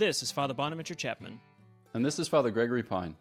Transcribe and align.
This 0.00 0.22
is 0.22 0.32
Father 0.32 0.54
Bonaventure 0.54 0.94
Chapman. 0.94 1.38
And 1.92 2.02
this 2.02 2.18
is 2.18 2.26
Father 2.26 2.50
Gregory 2.50 2.82
Pine. 2.82 3.14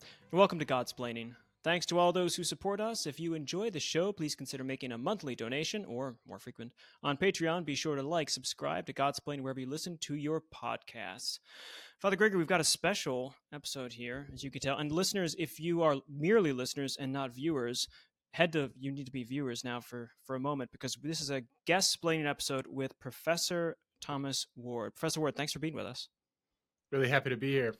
And 0.00 0.38
welcome 0.38 0.58
to 0.58 0.64
Godsplaining. 0.64 1.34
Thanks 1.62 1.84
to 1.84 1.98
all 1.98 2.14
those 2.14 2.34
who 2.34 2.44
support 2.44 2.80
us. 2.80 3.06
If 3.06 3.20
you 3.20 3.34
enjoy 3.34 3.68
the 3.68 3.78
show, 3.78 4.10
please 4.10 4.34
consider 4.34 4.64
making 4.64 4.92
a 4.92 4.96
monthly 4.96 5.34
donation 5.34 5.84
or 5.84 6.16
more 6.26 6.38
frequent 6.38 6.72
on 7.02 7.18
Patreon. 7.18 7.66
Be 7.66 7.74
sure 7.74 7.94
to 7.94 8.02
like, 8.02 8.30
subscribe 8.30 8.86
to 8.86 8.94
Godsplaining 8.94 9.42
wherever 9.42 9.60
you 9.60 9.68
listen 9.68 9.98
to 9.98 10.14
your 10.14 10.40
podcasts. 10.40 11.40
Father 12.00 12.16
Gregory, 12.16 12.38
we've 12.38 12.46
got 12.46 12.58
a 12.58 12.64
special 12.64 13.34
episode 13.52 13.92
here, 13.92 14.26
as 14.32 14.42
you 14.42 14.50
can 14.50 14.62
tell. 14.62 14.78
And 14.78 14.90
listeners, 14.90 15.36
if 15.38 15.60
you 15.60 15.82
are 15.82 15.96
merely 16.08 16.54
listeners 16.54 16.96
and 16.98 17.12
not 17.12 17.34
viewers, 17.34 17.86
head 18.30 18.54
to 18.54 18.70
you 18.80 18.92
need 18.92 19.04
to 19.04 19.12
be 19.12 19.24
viewers 19.24 19.62
now 19.62 19.78
for 19.78 20.12
for 20.24 20.36
a 20.36 20.40
moment 20.40 20.72
because 20.72 20.96
this 21.02 21.20
is 21.20 21.28
a 21.28 21.42
guest 21.66 21.94
splaining 22.00 22.26
episode 22.26 22.64
with 22.66 22.98
Professor 22.98 23.76
Thomas 24.00 24.46
Ward. 24.56 24.94
Professor 24.94 25.20
Ward, 25.20 25.36
thanks 25.36 25.52
for 25.52 25.58
being 25.58 25.74
with 25.74 25.86
us. 25.86 26.08
Really 26.94 27.08
happy 27.08 27.30
to 27.30 27.36
be 27.36 27.50
here. 27.50 27.74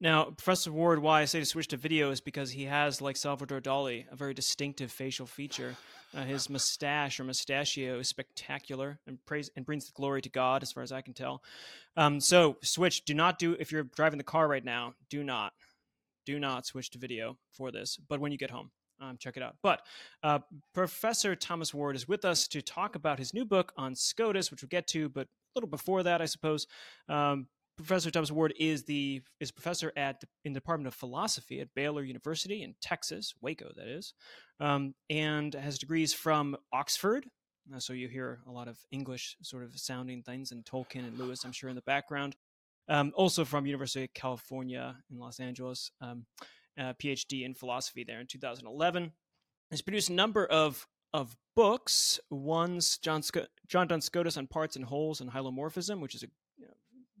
Now, 0.00 0.26
Professor 0.26 0.70
Ward, 0.70 1.00
why 1.00 1.22
I 1.22 1.24
say 1.24 1.40
to 1.40 1.44
switch 1.44 1.66
to 1.68 1.76
video 1.76 2.12
is 2.12 2.20
because 2.20 2.52
he 2.52 2.66
has, 2.66 3.00
like 3.00 3.16
Salvador 3.16 3.60
Dali, 3.60 4.04
a 4.12 4.14
very 4.14 4.34
distinctive 4.34 4.92
facial 4.92 5.26
feature. 5.26 5.74
Uh, 6.16 6.22
his 6.22 6.48
mustache 6.48 7.18
or 7.18 7.24
mustachio 7.24 7.98
is 7.98 8.06
spectacular 8.06 9.00
and 9.08 9.18
praise 9.26 9.50
and 9.56 9.66
brings 9.66 9.86
the 9.86 9.92
glory 9.94 10.22
to 10.22 10.28
God, 10.28 10.62
as 10.62 10.70
far 10.70 10.84
as 10.84 10.92
I 10.92 11.00
can 11.00 11.12
tell. 11.12 11.42
Um, 11.96 12.20
so, 12.20 12.56
switch. 12.62 13.04
Do 13.04 13.14
not 13.14 13.36
do 13.40 13.56
if 13.58 13.72
you're 13.72 13.82
driving 13.96 14.18
the 14.18 14.22
car 14.22 14.46
right 14.46 14.64
now. 14.64 14.94
Do 15.10 15.24
not, 15.24 15.52
do 16.24 16.38
not 16.38 16.66
switch 16.66 16.90
to 16.90 16.98
video 16.98 17.36
for 17.50 17.72
this. 17.72 17.98
But 18.08 18.20
when 18.20 18.30
you 18.30 18.38
get 18.38 18.50
home, 18.50 18.70
um, 19.00 19.16
check 19.18 19.36
it 19.36 19.42
out. 19.42 19.56
But 19.60 19.82
uh, 20.22 20.38
Professor 20.72 21.34
Thomas 21.34 21.74
Ward 21.74 21.96
is 21.96 22.06
with 22.06 22.24
us 22.24 22.46
to 22.46 22.62
talk 22.62 22.94
about 22.94 23.18
his 23.18 23.34
new 23.34 23.44
book 23.44 23.72
on 23.76 23.96
Scotus, 23.96 24.52
which 24.52 24.62
we'll 24.62 24.68
get 24.68 24.86
to, 24.86 25.08
but 25.08 25.26
a 25.26 25.28
little 25.56 25.68
before 25.68 26.04
that, 26.04 26.22
I 26.22 26.26
suppose. 26.26 26.68
Um, 27.08 27.48
Professor 27.78 28.10
Thomas 28.10 28.32
Ward 28.32 28.54
is 28.58 28.84
the 28.84 29.22
is 29.40 29.50
professor 29.50 29.92
at 29.96 30.22
in 30.44 30.52
the 30.52 30.60
Department 30.60 30.88
of 30.88 30.94
Philosophy 30.94 31.60
at 31.60 31.72
Baylor 31.74 32.02
University 32.02 32.62
in 32.62 32.74
Texas, 32.80 33.34
Waco, 33.40 33.70
that 33.76 33.86
is, 33.86 34.14
um, 34.60 34.94
and 35.08 35.54
has 35.54 35.78
degrees 35.78 36.12
from 36.12 36.56
Oxford. 36.72 37.26
Uh, 37.74 37.78
so 37.78 37.92
you 37.92 38.08
hear 38.08 38.40
a 38.46 38.50
lot 38.50 38.66
of 38.66 38.78
English 38.90 39.36
sort 39.42 39.62
of 39.62 39.78
sounding 39.78 40.22
things 40.22 40.50
and 40.52 40.64
Tolkien 40.64 41.06
and 41.06 41.18
Lewis, 41.18 41.44
I'm 41.44 41.52
sure, 41.52 41.70
in 41.70 41.76
the 41.76 41.82
background. 41.82 42.34
Um, 42.88 43.12
also 43.14 43.44
from 43.44 43.66
University 43.66 44.04
of 44.04 44.14
California 44.14 44.96
in 45.10 45.18
Los 45.18 45.38
Angeles, 45.38 45.90
um, 46.00 46.24
PhD 46.78 47.44
in 47.44 47.54
philosophy 47.54 48.02
there 48.04 48.20
in 48.20 48.26
2011. 48.26 49.12
Has 49.70 49.82
produced 49.82 50.08
a 50.08 50.14
number 50.14 50.46
of 50.46 50.86
of 51.12 51.36
books. 51.56 52.20
One's 52.30 52.98
John 52.98 53.22
Sc- 53.22 53.48
John 53.66 53.88
Duns 53.88 54.04
Scotus 54.04 54.36
on 54.36 54.46
parts 54.46 54.76
and 54.76 54.84
wholes 54.84 55.20
and 55.20 55.30
hylomorphism, 55.30 56.00
which 56.00 56.14
is 56.14 56.22
a 56.22 56.28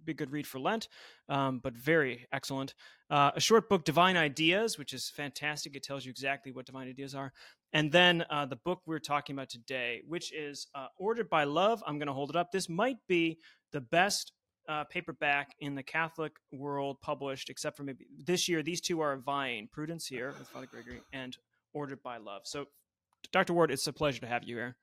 be 0.08 0.12
a 0.12 0.16
good 0.16 0.32
read 0.32 0.46
for 0.46 0.58
Lent, 0.58 0.88
um, 1.28 1.60
but 1.62 1.76
very 1.76 2.26
excellent. 2.32 2.74
Uh, 3.10 3.30
a 3.36 3.40
short 3.40 3.68
book, 3.68 3.84
Divine 3.84 4.16
Ideas, 4.16 4.78
which 4.78 4.92
is 4.92 5.10
fantastic. 5.10 5.76
It 5.76 5.82
tells 5.82 6.04
you 6.04 6.10
exactly 6.10 6.50
what 6.50 6.66
divine 6.66 6.88
ideas 6.88 7.14
are. 7.14 7.32
And 7.72 7.92
then 7.92 8.24
uh, 8.30 8.46
the 8.46 8.56
book 8.56 8.80
we're 8.86 8.98
talking 8.98 9.36
about 9.36 9.50
today, 9.50 10.02
which 10.06 10.32
is 10.32 10.66
uh, 10.74 10.86
Ordered 10.96 11.28
by 11.28 11.44
Love. 11.44 11.82
I'm 11.86 11.98
going 11.98 12.06
to 12.06 12.14
hold 12.14 12.30
it 12.30 12.36
up. 12.36 12.50
This 12.50 12.68
might 12.68 12.96
be 13.06 13.38
the 13.72 13.82
best 13.82 14.32
uh, 14.68 14.84
paperback 14.84 15.54
in 15.60 15.74
the 15.74 15.82
Catholic 15.82 16.32
world 16.52 17.00
published, 17.00 17.50
except 17.50 17.76
for 17.76 17.84
maybe 17.84 18.06
this 18.24 18.48
year. 18.48 18.62
These 18.62 18.80
two 18.80 19.00
are 19.00 19.16
vying 19.18 19.68
Prudence 19.70 20.06
here 20.06 20.34
with 20.38 20.48
Father 20.48 20.66
Gregory 20.66 21.00
and 21.12 21.36
Ordered 21.74 22.02
by 22.02 22.16
Love. 22.18 22.42
So, 22.44 22.66
Dr. 23.32 23.52
Ward, 23.52 23.70
it's 23.70 23.86
a 23.86 23.92
pleasure 23.92 24.20
to 24.20 24.26
have 24.26 24.44
you 24.44 24.56
here. 24.56 24.76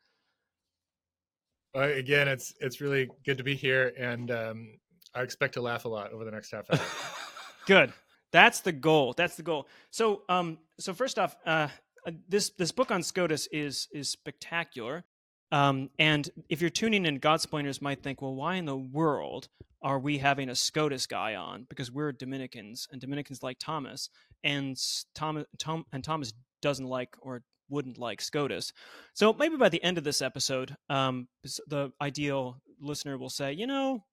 Uh, 1.76 1.90
again, 1.90 2.28
it's 2.28 2.54
it's 2.62 2.80
really 2.80 3.10
good 3.26 3.38
to 3.38 3.44
be 3.44 3.54
here, 3.54 3.94
and 3.98 4.32
um, 4.32 4.70
I 5.16 5.22
expect 5.22 5.54
to 5.54 5.62
laugh 5.62 5.86
a 5.86 5.90
lot 5.90 6.12
over 6.12 6.26
the 6.26 6.32
next 6.32 6.52
half 6.52 6.70
hour. 6.70 6.80
Good. 7.66 7.94
That's 8.32 8.60
the 8.60 8.72
goal. 8.72 9.14
That's 9.14 9.38
the 9.38 9.44
goal. 9.44 9.68
So, 9.92 10.24
um, 10.28 10.58
so 10.80 10.94
first 10.94 11.18
off, 11.18 11.38
uh, 11.46 11.70
uh, 12.06 12.12
this 12.28 12.50
this 12.52 12.72
book 12.72 12.92
on 12.92 13.02
Scotus 13.02 13.48
is 13.52 13.88
is 13.92 14.10
spectacular. 14.10 15.06
Um, 15.52 15.90
and 15.98 16.30
if 16.50 16.60
you're 16.60 16.70
tuning 16.70 17.06
in, 17.06 17.20
Godsplainers 17.20 17.82
might 17.82 18.04
think, 18.04 18.22
well, 18.22 18.36
why 18.36 18.56
in 18.56 18.66
the 18.66 18.76
world 18.76 19.48
are 19.82 20.00
we 20.00 20.18
having 20.18 20.50
a 20.50 20.56
Scotus 20.56 21.08
guy 21.08 21.36
on? 21.36 21.66
Because 21.70 21.92
we're 21.92 22.12
Dominicans, 22.12 22.88
and 22.92 23.00
Dominicans 23.00 23.42
like 23.42 23.58
Thomas, 23.60 24.10
and 24.44 24.78
Thomas 25.14 25.46
Tom, 25.58 25.86
and 25.94 26.04
Thomas 26.04 26.34
doesn't 26.62 26.88
like 26.88 27.16
or 27.22 27.44
wouldn't 27.70 27.98
like 27.98 28.22
Scotus. 28.22 28.74
So 29.14 29.34
maybe 29.34 29.56
by 29.56 29.70
the 29.70 29.84
end 29.84 29.98
of 29.98 30.04
this 30.04 30.22
episode, 30.22 30.76
um, 30.90 31.28
the 31.68 31.92
ideal 32.02 32.62
listener 32.80 33.18
will 33.18 33.30
say, 33.30 33.54
you 33.54 33.68
know, 33.68 34.04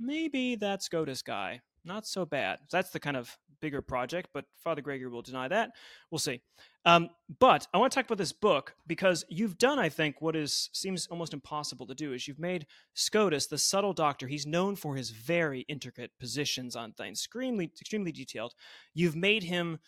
maybe 0.00 0.56
that 0.56 0.82
Scotus 0.82 1.22
guy, 1.22 1.60
not 1.84 2.06
so 2.06 2.24
bad. 2.24 2.60
That's 2.70 2.90
the 2.90 3.00
kind 3.00 3.16
of 3.16 3.36
bigger 3.60 3.82
project, 3.82 4.30
but 4.32 4.46
Father 4.56 4.80
Gregory 4.80 5.08
will 5.08 5.22
deny 5.22 5.48
that. 5.48 5.70
We'll 6.10 6.18
see. 6.18 6.40
Um, 6.84 7.10
but 7.38 7.66
I 7.74 7.78
want 7.78 7.92
to 7.92 7.94
talk 7.94 8.06
about 8.06 8.18
this 8.18 8.32
book 8.32 8.74
because 8.86 9.24
you've 9.28 9.58
done, 9.58 9.78
I 9.78 9.90
think, 9.90 10.22
what 10.22 10.34
is 10.34 10.70
seems 10.72 11.06
almost 11.08 11.34
impossible 11.34 11.86
to 11.86 11.94
do. 11.94 12.12
Is 12.12 12.26
you've 12.26 12.38
made 12.38 12.66
Scotus 12.94 13.46
the 13.46 13.58
subtle 13.58 13.92
doctor. 13.92 14.26
He's 14.26 14.46
known 14.46 14.76
for 14.76 14.96
his 14.96 15.10
very 15.10 15.60
intricate 15.68 16.12
positions 16.18 16.74
on 16.74 16.92
things, 16.92 17.20
extremely, 17.20 17.66
extremely 17.66 18.12
detailed. 18.12 18.54
You've 18.94 19.16
made 19.16 19.42
him 19.42 19.78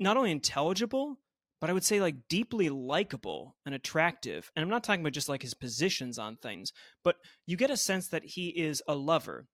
not 0.00 0.16
only 0.16 0.32
intelligible, 0.32 1.18
but 1.60 1.70
I 1.70 1.72
would 1.72 1.84
say 1.84 2.00
like 2.00 2.28
deeply 2.28 2.68
likable 2.68 3.56
and 3.66 3.74
attractive. 3.74 4.50
And 4.54 4.62
I'm 4.62 4.68
not 4.68 4.84
talking 4.84 5.00
about 5.00 5.12
just 5.12 5.28
like 5.28 5.42
his 5.42 5.54
positions 5.54 6.18
on 6.18 6.36
things, 6.36 6.72
but 7.02 7.16
you 7.46 7.56
get 7.56 7.70
a 7.70 7.76
sense 7.76 8.08
that 8.08 8.24
he 8.24 8.48
is 8.48 8.82
a 8.86 8.94
lover. 8.94 9.46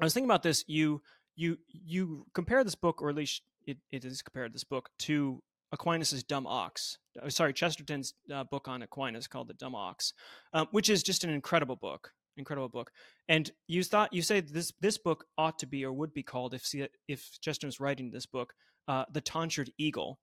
I 0.00 0.04
was 0.04 0.14
thinking 0.14 0.30
about 0.30 0.42
this. 0.42 0.64
You 0.66 1.02
you 1.36 1.58
you 1.68 2.26
compare 2.34 2.64
this 2.64 2.74
book, 2.74 3.00
or 3.00 3.10
at 3.10 3.16
least 3.16 3.42
it, 3.66 3.78
it 3.90 4.04
is 4.04 4.22
compared 4.22 4.52
this 4.52 4.64
book 4.64 4.90
to 5.00 5.42
Aquinas's 5.72 6.22
Dumb 6.22 6.46
Ox. 6.46 6.98
Oh, 7.22 7.28
sorry, 7.28 7.52
Chesterton's 7.52 8.14
uh, 8.32 8.44
book 8.44 8.68
on 8.68 8.82
Aquinas 8.82 9.26
called 9.26 9.48
The 9.48 9.54
Dumb 9.54 9.74
Ox, 9.74 10.12
um, 10.52 10.68
which 10.70 10.88
is 10.88 11.02
just 11.02 11.24
an 11.24 11.30
incredible 11.30 11.76
book. 11.76 12.10
Incredible 12.36 12.68
book. 12.68 12.90
And 13.28 13.50
you 13.68 13.84
thought 13.84 14.12
you 14.12 14.22
say 14.22 14.40
this 14.40 14.72
this 14.80 14.98
book 14.98 15.26
ought 15.38 15.58
to 15.60 15.66
be 15.66 15.84
or 15.84 15.92
would 15.92 16.12
be 16.12 16.24
called 16.24 16.52
if 16.52 16.68
if 17.06 17.38
Chesterton 17.40 17.68
was 17.68 17.80
writing 17.80 18.10
this 18.10 18.26
book, 18.26 18.54
uh, 18.88 19.04
The 19.12 19.20
Tonsured 19.20 19.70
Eagle 19.78 20.18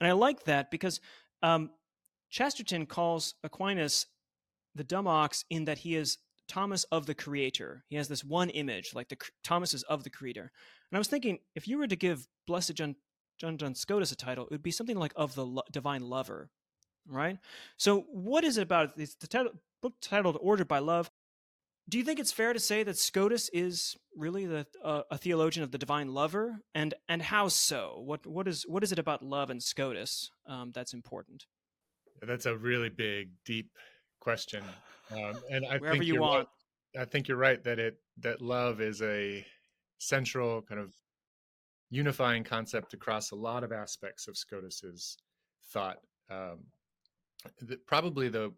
and 0.00 0.08
I 0.08 0.12
like 0.12 0.44
that 0.44 0.70
because 0.70 1.00
um, 1.42 1.70
Chesterton 2.30 2.86
calls 2.86 3.34
Aquinas 3.44 4.06
the 4.74 4.84
dumb 4.84 5.06
ox 5.06 5.44
in 5.50 5.64
that 5.64 5.78
he 5.78 5.94
is 5.94 6.18
Thomas 6.48 6.84
of 6.84 7.06
the 7.06 7.14
Creator. 7.14 7.84
He 7.88 7.96
has 7.96 8.08
this 8.08 8.24
one 8.24 8.50
image, 8.50 8.94
like 8.94 9.08
the 9.08 9.16
Thomas 9.42 9.74
is 9.74 9.82
of 9.84 10.04
the 10.04 10.10
Creator. 10.10 10.42
And 10.90 10.96
I 10.96 10.98
was 10.98 11.08
thinking, 11.08 11.38
if 11.54 11.66
you 11.66 11.78
were 11.78 11.86
to 11.86 11.96
give 11.96 12.28
Blessed 12.46 12.74
John, 12.74 12.96
John 13.38 13.56
Duns 13.56 13.80
Scotus 13.80 14.12
a 14.12 14.16
title, 14.16 14.44
it 14.44 14.50
would 14.50 14.62
be 14.62 14.70
something 14.70 14.98
like 14.98 15.12
of 15.16 15.34
the 15.34 15.46
lo- 15.46 15.62
Divine 15.72 16.02
Lover, 16.02 16.50
right? 17.08 17.38
So, 17.76 18.02
what 18.12 18.44
is 18.44 18.58
it 18.58 18.62
about 18.62 18.92
it's 18.96 19.14
the 19.16 19.26
title, 19.26 19.52
book 19.82 19.94
titled 20.00 20.38
"Ordered 20.40 20.68
by 20.68 20.78
Love"? 20.78 21.10
Do 21.88 21.98
you 21.98 22.04
think 22.04 22.18
it's 22.18 22.32
fair 22.32 22.52
to 22.52 22.58
say 22.58 22.82
that 22.82 22.98
Scotus 22.98 23.48
is 23.52 23.96
really 24.16 24.46
the, 24.46 24.66
uh, 24.82 25.02
a 25.10 25.18
theologian 25.18 25.62
of 25.62 25.70
the 25.70 25.78
divine 25.78 26.12
lover, 26.12 26.60
and 26.74 26.94
and 27.08 27.22
how 27.22 27.48
so? 27.48 28.02
What 28.04 28.26
what 28.26 28.48
is 28.48 28.64
what 28.66 28.82
is 28.82 28.92
it 28.92 28.98
about 28.98 29.22
love 29.22 29.50
and 29.50 29.62
Scotus 29.62 30.30
um, 30.46 30.72
that's 30.74 30.92
important? 30.92 31.46
That's 32.22 32.46
a 32.46 32.56
really 32.56 32.88
big, 32.88 33.30
deep 33.44 33.70
question, 34.20 34.64
um, 35.12 35.38
and 35.50 35.64
I 35.66 35.78
wherever 35.78 35.98
think 35.98 36.06
you 36.06 36.20
want. 36.20 36.48
Right, 36.94 37.02
I 37.02 37.04
think 37.04 37.28
you're 37.28 37.36
right 37.36 37.62
that 37.62 37.78
it 37.78 37.98
that 38.18 38.40
love 38.42 38.80
is 38.80 39.00
a 39.02 39.44
central 39.98 40.62
kind 40.62 40.80
of 40.80 40.92
unifying 41.90 42.42
concept 42.42 42.94
across 42.94 43.30
a 43.30 43.36
lot 43.36 43.62
of 43.62 43.70
aspects 43.70 44.26
of 44.26 44.36
Scotus's 44.36 45.16
thought. 45.70 45.98
Um, 46.30 46.64
the, 47.60 47.76
probably 47.86 48.28
the 48.28 48.52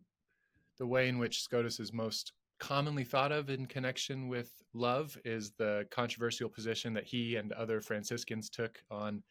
the 0.78 0.86
way 0.86 1.08
in 1.08 1.18
which 1.18 1.42
Scotus 1.42 1.78
is 1.78 1.92
most 1.92 2.32
commonly 2.58 3.04
thought 3.04 3.32
of 3.32 3.50
in 3.50 3.66
connection 3.66 4.28
with 4.28 4.50
love 4.74 5.16
is 5.24 5.52
the 5.58 5.86
controversial 5.90 6.48
position 6.48 6.92
that 6.94 7.04
he 7.04 7.36
and 7.36 7.52
other 7.52 7.80
Franciscans 7.80 8.50
took 8.50 8.78
on 8.90 9.22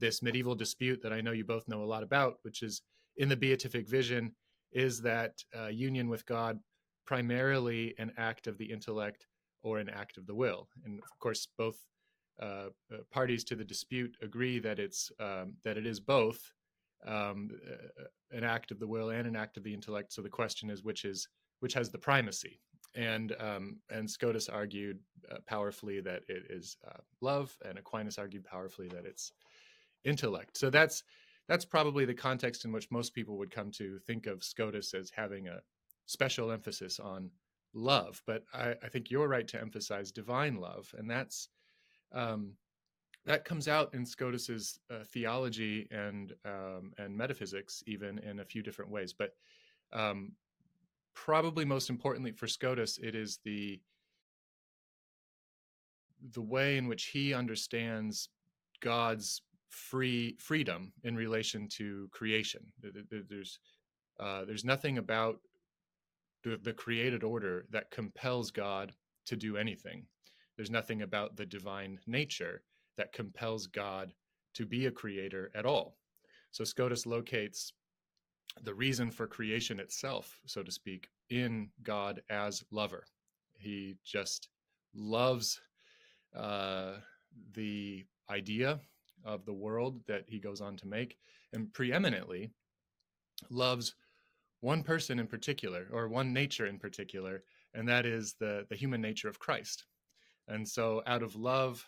this 0.00 0.22
medieval 0.22 0.54
dispute 0.54 1.00
that 1.02 1.12
I 1.12 1.20
know 1.20 1.32
you 1.32 1.44
both 1.44 1.68
know 1.68 1.82
a 1.82 1.86
lot 1.86 2.02
about, 2.02 2.38
which 2.42 2.62
is 2.62 2.82
in 3.16 3.28
the 3.28 3.36
beatific 3.36 3.88
vision, 3.88 4.32
is 4.72 5.00
that 5.02 5.34
uh, 5.58 5.68
union 5.68 6.08
with 6.08 6.26
God 6.26 6.58
primarily 7.06 7.94
an 7.98 8.12
act 8.16 8.46
of 8.46 8.58
the 8.58 8.64
intellect 8.64 9.26
or 9.62 9.78
an 9.78 9.88
act 9.88 10.16
of 10.16 10.26
the 10.26 10.34
will? 10.34 10.68
And 10.84 10.98
of 10.98 11.18
course, 11.18 11.46
both 11.56 11.76
uh, 12.40 12.68
uh 12.92 12.96
parties 13.10 13.44
to 13.44 13.54
the 13.54 13.64
dispute 13.64 14.16
agree 14.22 14.58
that 14.58 14.78
it's 14.78 15.12
um, 15.20 15.52
that 15.64 15.76
it 15.76 15.86
is 15.86 16.00
both 16.00 16.40
um, 17.06 17.50
uh, 17.70 18.04
an 18.36 18.42
act 18.42 18.70
of 18.70 18.78
the 18.78 18.86
will 18.86 19.10
and 19.10 19.26
an 19.26 19.36
act 19.36 19.56
of 19.56 19.62
the 19.62 19.74
intellect. 19.74 20.12
So 20.12 20.22
the 20.22 20.30
question 20.30 20.70
is, 20.70 20.82
which 20.82 21.04
is 21.04 21.28
which 21.60 21.74
has 21.74 21.90
the 21.90 21.98
primacy? 21.98 22.60
And 22.94 23.34
um, 23.40 23.78
and 23.90 24.10
Scotus 24.10 24.48
argued 24.48 24.98
uh, 25.30 25.38
powerfully 25.46 26.00
that 26.00 26.22
it 26.28 26.44
is 26.50 26.76
uh, 26.86 27.00
love, 27.20 27.56
and 27.64 27.78
Aquinas 27.78 28.18
argued 28.18 28.44
powerfully 28.44 28.88
that 28.88 29.06
it's 29.06 29.32
intellect. 30.04 30.56
So 30.56 30.70
that's 30.70 31.04
that's 31.48 31.64
probably 31.64 32.04
the 32.04 32.14
context 32.14 32.64
in 32.64 32.72
which 32.72 32.90
most 32.90 33.14
people 33.14 33.36
would 33.38 33.50
come 33.50 33.70
to 33.72 33.98
think 33.98 34.26
of 34.26 34.44
Scotus 34.44 34.94
as 34.94 35.10
having 35.10 35.48
a 35.48 35.60
special 36.06 36.50
emphasis 36.50 37.00
on 37.00 37.30
love, 37.74 38.22
but 38.26 38.44
I, 38.52 38.74
I, 38.82 38.88
think 38.88 39.10
you're 39.10 39.28
right 39.28 39.48
to 39.48 39.60
emphasize 39.60 40.12
divine 40.12 40.56
love, 40.56 40.92
and 40.96 41.10
that's 41.10 41.48
um, 42.12 42.52
that 43.24 43.44
comes 43.44 43.68
out 43.68 43.94
in 43.94 44.04
Scotus's 44.04 44.78
uh, 44.90 45.04
theology 45.12 45.88
and 45.90 46.32
um, 46.44 46.92
and 46.98 47.16
metaphysics, 47.16 47.82
even 47.86 48.18
in 48.18 48.40
a 48.40 48.44
few 48.44 48.62
different 48.62 48.90
ways. 48.90 49.12
But 49.12 49.34
um, 49.92 50.32
probably 51.14 51.64
most 51.64 51.90
importantly 51.90 52.32
for 52.32 52.46
Scotus, 52.46 52.98
it 52.98 53.14
is 53.14 53.38
the 53.44 53.80
the 56.34 56.42
way 56.42 56.76
in 56.76 56.86
which 56.86 57.06
he 57.06 57.34
understands 57.34 58.28
God's 58.80 59.42
free 59.70 60.36
freedom 60.38 60.92
in 61.02 61.16
relation 61.16 61.66
to 61.66 62.08
creation. 62.12 62.62
There's 63.28 63.58
uh, 64.20 64.44
there's 64.44 64.64
nothing 64.64 64.98
about 64.98 65.40
the, 66.44 66.58
the 66.62 66.72
created 66.72 67.24
order 67.24 67.66
that 67.70 67.90
compels 67.90 68.50
God 68.50 68.92
to 69.26 69.36
do 69.36 69.56
anything. 69.56 70.04
There's 70.56 70.70
nothing 70.70 71.02
about 71.02 71.36
the 71.36 71.46
divine 71.46 71.98
nature 72.06 72.62
that 72.98 73.12
compels 73.12 73.66
God 73.66 74.12
to 74.54 74.66
be 74.66 74.86
a 74.86 74.90
creator 74.90 75.50
at 75.54 75.64
all. 75.64 75.96
So 76.50 76.64
Scotus 76.64 77.06
locates 77.06 77.72
the 78.62 78.74
reason 78.74 79.10
for 79.10 79.26
creation 79.26 79.80
itself, 79.80 80.38
so 80.46 80.62
to 80.62 80.70
speak, 80.70 81.08
in 81.30 81.70
God 81.82 82.22
as 82.30 82.62
lover. 82.70 83.04
He 83.58 83.96
just 84.04 84.48
loves 84.94 85.60
uh, 86.36 86.94
the 87.54 88.04
idea 88.30 88.80
of 89.24 89.44
the 89.44 89.52
world 89.52 90.00
that 90.06 90.24
he 90.26 90.38
goes 90.38 90.60
on 90.60 90.76
to 90.76 90.86
make, 90.86 91.16
and 91.52 91.72
preeminently 91.72 92.50
loves 93.50 93.94
one 94.60 94.82
person 94.82 95.18
in 95.18 95.26
particular, 95.26 95.88
or 95.92 96.08
one 96.08 96.32
nature 96.32 96.66
in 96.66 96.78
particular, 96.78 97.42
and 97.74 97.88
that 97.88 98.06
is 98.06 98.34
the, 98.38 98.66
the 98.68 98.76
human 98.76 99.00
nature 99.00 99.28
of 99.28 99.38
Christ. 99.38 99.84
And 100.48 100.68
so, 100.68 101.02
out 101.06 101.22
of 101.22 101.36
love 101.36 101.84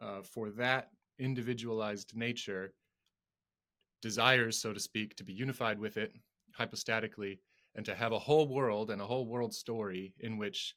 uh, 0.00 0.22
for 0.22 0.50
that 0.50 0.90
individualized 1.18 2.16
nature, 2.16 2.72
desires, 4.02 4.60
so 4.60 4.72
to 4.72 4.80
speak, 4.80 5.16
to 5.16 5.24
be 5.24 5.32
unified 5.32 5.78
with 5.78 5.96
it 5.96 6.12
hypostatically, 6.58 7.40
and 7.74 7.84
to 7.86 7.94
have 7.94 8.12
a 8.12 8.18
whole 8.18 8.48
world 8.48 8.90
and 8.90 9.00
a 9.00 9.06
whole 9.06 9.26
world 9.26 9.54
story 9.54 10.14
in 10.20 10.38
which 10.38 10.74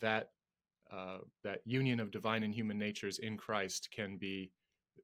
that 0.00 0.30
uh, 0.92 1.18
that 1.42 1.60
union 1.64 2.00
of 2.00 2.10
divine 2.10 2.42
and 2.42 2.54
human 2.54 2.78
natures 2.78 3.18
in 3.18 3.36
Christ 3.36 3.88
can 3.94 4.16
be 4.16 4.52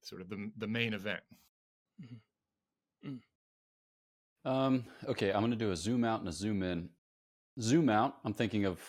sort 0.03 0.21
of 0.21 0.29
the 0.29 0.51
the 0.59 0.67
main 0.67 0.95
event. 0.95 1.21
Mm-hmm. 2.03 3.11
Mm. 3.11 3.21
Um, 4.45 4.85
okay, 5.07 5.33
I'm 5.33 5.41
going 5.41 5.51
to 5.51 5.57
do 5.57 5.73
a 5.73 5.77
zoom 5.77 6.05
out 6.05 6.21
and 6.21 6.29
a 6.29 6.33
zoom 6.33 6.63
in. 6.63 6.89
Zoom 7.61 7.89
out. 7.89 8.17
I'm 8.25 8.35
thinking 8.35 8.65
of 8.67 8.81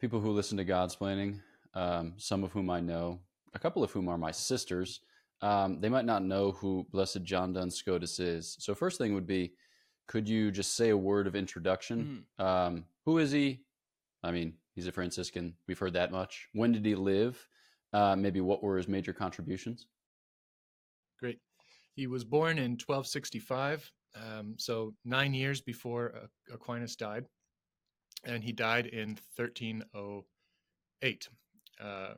people 0.00 0.20
who 0.20 0.30
listen 0.30 0.58
to 0.58 0.64
Godsplaining, 0.64 1.40
um, 1.74 2.14
some 2.16 2.42
of 2.42 2.52
whom 2.52 2.70
I 2.70 2.80
know, 2.80 3.20
a 3.54 3.58
couple 3.58 3.84
of 3.84 3.90
whom 3.92 4.08
are 4.08 4.18
my 4.18 4.30
sisters. 4.30 5.00
Um, 5.42 5.80
they 5.80 5.88
might 5.88 6.04
not 6.04 6.22
know 6.22 6.52
who 6.52 6.86
Blessed 6.90 7.22
John 7.22 7.52
Duns 7.52 7.76
Scotus 7.76 8.18
is. 8.18 8.56
So, 8.60 8.74
first 8.74 8.98
thing 8.98 9.14
would 9.14 9.26
be, 9.26 9.52
could 10.06 10.28
you 10.28 10.50
just 10.50 10.74
say 10.76 10.90
a 10.90 10.96
word 10.96 11.26
of 11.26 11.34
introduction? 11.34 12.26
Mm-hmm. 12.38 12.44
Um, 12.44 12.84
who 13.04 13.18
is 13.18 13.30
he? 13.30 13.62
I 14.22 14.32
mean, 14.32 14.54
he's 14.74 14.86
a 14.86 14.92
Franciscan. 14.92 15.54
We've 15.66 15.78
heard 15.78 15.94
that 15.94 16.12
much. 16.12 16.48
When 16.52 16.72
did 16.72 16.84
he 16.84 16.94
live? 16.94 17.48
Uh, 17.92 18.16
maybe 18.16 18.40
what 18.40 18.62
were 18.62 18.76
his 18.76 18.88
major 18.88 19.12
contributions? 19.12 19.86
Great. 21.18 21.38
He 21.94 22.06
was 22.06 22.24
born 22.24 22.58
in 22.58 22.72
1265, 22.72 23.90
um, 24.14 24.54
so 24.58 24.94
nine 25.04 25.34
years 25.34 25.60
before 25.60 26.28
Aquinas 26.52 26.96
died, 26.96 27.26
and 28.24 28.42
he 28.44 28.52
died 28.52 28.86
in 28.86 29.18
1308. 29.36 31.28
Uh, 31.82 32.14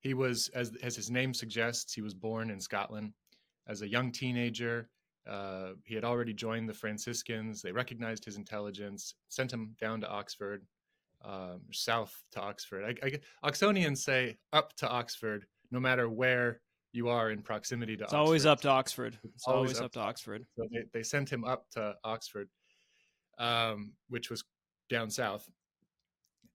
he 0.00 0.14
was, 0.14 0.48
as, 0.54 0.72
as 0.82 0.96
his 0.96 1.10
name 1.10 1.34
suggests, 1.34 1.92
he 1.92 2.02
was 2.02 2.14
born 2.14 2.50
in 2.50 2.60
Scotland 2.60 3.12
as 3.68 3.82
a 3.82 3.88
young 3.88 4.12
teenager. 4.12 4.88
Uh, 5.28 5.70
he 5.84 5.94
had 5.94 6.04
already 6.04 6.32
joined 6.32 6.68
the 6.68 6.74
Franciscans. 6.74 7.60
They 7.60 7.72
recognized 7.72 8.24
his 8.24 8.36
intelligence, 8.36 9.14
sent 9.28 9.52
him 9.52 9.74
down 9.80 10.00
to 10.02 10.08
Oxford, 10.08 10.64
um, 11.24 11.62
south 11.72 12.14
to 12.32 12.40
Oxford. 12.40 12.96
I, 13.02 13.06
I, 13.06 13.50
Oxonians 13.50 13.98
say 13.98 14.36
up 14.52 14.76
to 14.76 14.88
Oxford, 14.88 15.46
no 15.72 15.80
matter 15.80 16.08
where 16.08 16.60
you 16.92 17.08
are 17.08 17.30
in 17.30 17.42
proximity 17.42 17.96
to 17.96 18.04
it's 18.04 18.12
Oxford. 18.12 18.24
always 18.24 18.46
up 18.46 18.60
to 18.60 18.68
Oxford. 18.68 19.18
It's, 19.34 19.46
always, 19.46 19.72
always, 19.72 19.80
up, 19.80 19.92
to 19.92 20.00
Oxford. 20.00 20.46
So 20.56 20.66
they, 20.72 20.84
they 20.92 21.02
sent 21.02 21.30
him 21.30 21.44
up 21.44 21.68
to 21.72 21.94
Oxford, 22.04 22.48
um, 23.38 23.92
which 24.08 24.30
was 24.30 24.44
down 24.88 25.10
south. 25.10 25.48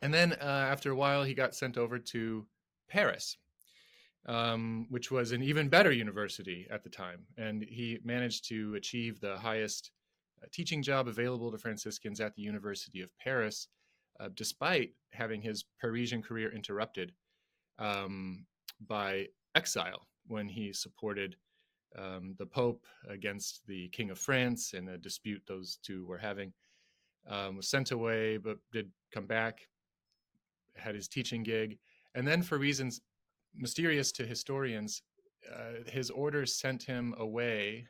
And 0.01 0.13
then 0.13 0.33
uh, 0.41 0.45
after 0.45 0.91
a 0.91 0.95
while, 0.95 1.23
he 1.23 1.33
got 1.33 1.53
sent 1.53 1.77
over 1.77 1.99
to 1.99 2.45
Paris, 2.91 3.37
um, 4.27 4.85
which 4.89 5.09
was 5.09 5.31
an 5.31 5.41
even 5.41 5.69
better 5.69 5.91
university 5.91 6.67
at 6.69 6.83
the 6.83 6.89
time. 6.89 7.25
And 7.37 7.63
he 7.63 7.99
managed 8.03 8.47
to 8.49 8.75
achieve 8.75 9.19
the 9.19 9.37
highest 9.37 9.91
uh, 10.43 10.47
teaching 10.51 10.83
job 10.83 11.07
available 11.07 11.51
to 11.51 11.57
Franciscans 11.57 12.19
at 12.19 12.35
the 12.35 12.41
University 12.41 13.01
of 13.01 13.09
Paris, 13.17 13.67
uh, 14.19 14.29
despite 14.35 14.91
having 15.11 15.41
his 15.41 15.65
Parisian 15.79 16.21
career 16.21 16.53
interrupted 16.53 17.13
um, 17.79 18.45
by 18.87 19.27
exile 19.55 20.07
when 20.27 20.47
he 20.47 20.73
supported 20.73 21.35
um, 21.97 22.35
the 22.37 22.45
Pope 22.45 22.85
against 23.09 23.65
the 23.67 23.89
King 23.89 24.11
of 24.11 24.19
France 24.19 24.73
in 24.73 24.89
a 24.89 24.97
dispute 24.97 25.41
those 25.47 25.79
two 25.83 26.05
were 26.05 26.17
having. 26.17 26.53
Um, 27.27 27.57
was 27.57 27.69
sent 27.69 27.91
away, 27.91 28.37
but 28.37 28.57
did 28.71 28.89
come 29.13 29.27
back, 29.27 29.67
had 30.75 30.95
his 30.95 31.07
teaching 31.07 31.43
gig, 31.43 31.77
and 32.15 32.27
then 32.27 32.41
for 32.41 32.57
reasons 32.57 33.01
mysterious 33.55 34.11
to 34.13 34.25
historians, 34.25 35.03
uh, 35.53 35.89
his 35.89 36.09
orders 36.09 36.55
sent 36.55 36.83
him 36.83 37.13
away 37.17 37.87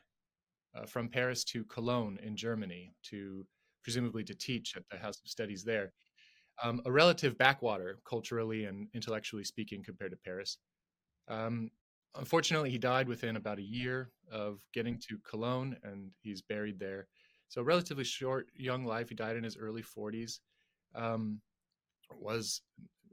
uh, 0.74 0.86
from 0.86 1.08
Paris 1.08 1.44
to 1.44 1.64
Cologne 1.64 2.18
in 2.22 2.36
Germany 2.36 2.94
to 3.04 3.46
presumably 3.82 4.24
to 4.24 4.34
teach 4.34 4.76
at 4.76 4.84
the 4.90 4.96
House 4.96 5.20
of 5.20 5.28
Studies 5.28 5.64
there. 5.64 5.92
Um, 6.62 6.80
a 6.86 6.92
relative 6.92 7.36
backwater, 7.38 7.98
culturally 8.08 8.66
and 8.66 8.88
intellectually 8.94 9.44
speaking, 9.44 9.82
compared 9.82 10.12
to 10.12 10.18
Paris. 10.24 10.58
Um, 11.28 11.70
unfortunately, 12.14 12.70
he 12.70 12.78
died 12.78 13.08
within 13.08 13.36
about 13.36 13.58
a 13.58 13.62
year 13.62 14.10
of 14.30 14.60
getting 14.72 14.98
to 15.08 15.18
Cologne, 15.28 15.76
and 15.82 16.10
he's 16.20 16.42
buried 16.42 16.78
there. 16.78 17.08
So, 17.48 17.62
relatively 17.62 18.04
short, 18.04 18.48
young 18.54 18.84
life. 18.84 19.08
He 19.08 19.14
died 19.14 19.36
in 19.36 19.44
his 19.44 19.56
early 19.56 19.82
40s. 19.82 20.40
Um, 20.94 21.40
was, 22.20 22.60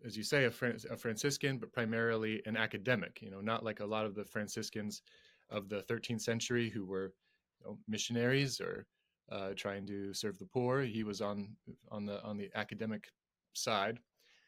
as 0.05 0.17
you 0.17 0.23
say, 0.23 0.45
a, 0.45 0.51
Fran- 0.51 0.77
a, 0.89 0.97
Franciscan, 0.97 1.57
but 1.57 1.71
primarily 1.71 2.41
an 2.45 2.57
academic. 2.57 3.21
You 3.21 3.31
know, 3.31 3.41
not 3.41 3.63
like 3.63 3.79
a 3.79 3.85
lot 3.85 4.05
of 4.05 4.15
the 4.15 4.25
Franciscans 4.25 5.01
of 5.49 5.69
the 5.69 5.83
13th 5.83 6.21
century 6.21 6.69
who 6.69 6.85
were 6.85 7.13
you 7.61 7.67
know, 7.67 7.77
missionaries 7.87 8.61
or 8.61 8.85
uh, 9.31 9.51
trying 9.55 9.85
to 9.87 10.13
serve 10.13 10.37
the 10.39 10.45
poor. 10.45 10.81
He 10.81 11.03
was 11.03 11.21
on 11.21 11.49
on 11.91 12.05
the 12.05 12.21
on 12.23 12.37
the 12.37 12.49
academic 12.55 13.09
side. 13.53 13.99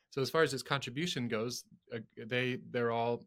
So, 0.10 0.22
as 0.22 0.30
far 0.30 0.44
as 0.44 0.52
his 0.52 0.64
contribution 0.64 1.28
goes, 1.28 1.64
uh, 1.94 2.00
they 2.28 2.58
they're 2.72 2.92
all 2.92 3.24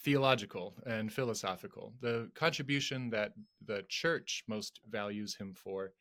theological 0.00 0.74
and 0.86 1.12
philosophical. 1.12 1.92
The 2.00 2.30
contribution 2.34 3.10
that 3.10 3.32
the 3.66 3.84
church 3.88 4.44
most 4.46 4.80
values 4.88 5.36
him 5.36 5.54
for 5.54 5.92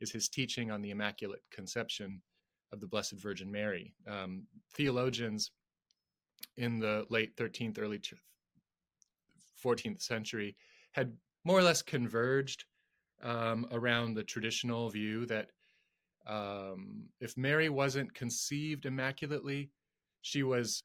is 0.00 0.10
his 0.10 0.28
teaching 0.28 0.70
on 0.70 0.82
the 0.82 0.90
Immaculate 0.90 1.42
Conception 1.50 2.20
of 2.74 2.80
the 2.80 2.86
Blessed 2.86 3.14
Virgin 3.18 3.50
Mary. 3.50 3.94
Um, 4.06 4.42
theologians 4.74 5.50
in 6.56 6.78
the 6.78 7.06
late 7.08 7.36
13th, 7.36 7.78
early 7.78 8.00
14th 9.64 10.02
century 10.02 10.56
had 10.92 11.12
more 11.44 11.58
or 11.58 11.62
less 11.62 11.80
converged 11.80 12.64
um, 13.22 13.66
around 13.72 14.14
the 14.14 14.24
traditional 14.24 14.90
view 14.90 15.24
that 15.26 15.48
um, 16.26 17.04
if 17.20 17.36
Mary 17.36 17.68
wasn't 17.68 18.14
conceived 18.14 18.86
immaculately, 18.86 19.70
she 20.22 20.42
was 20.42 20.82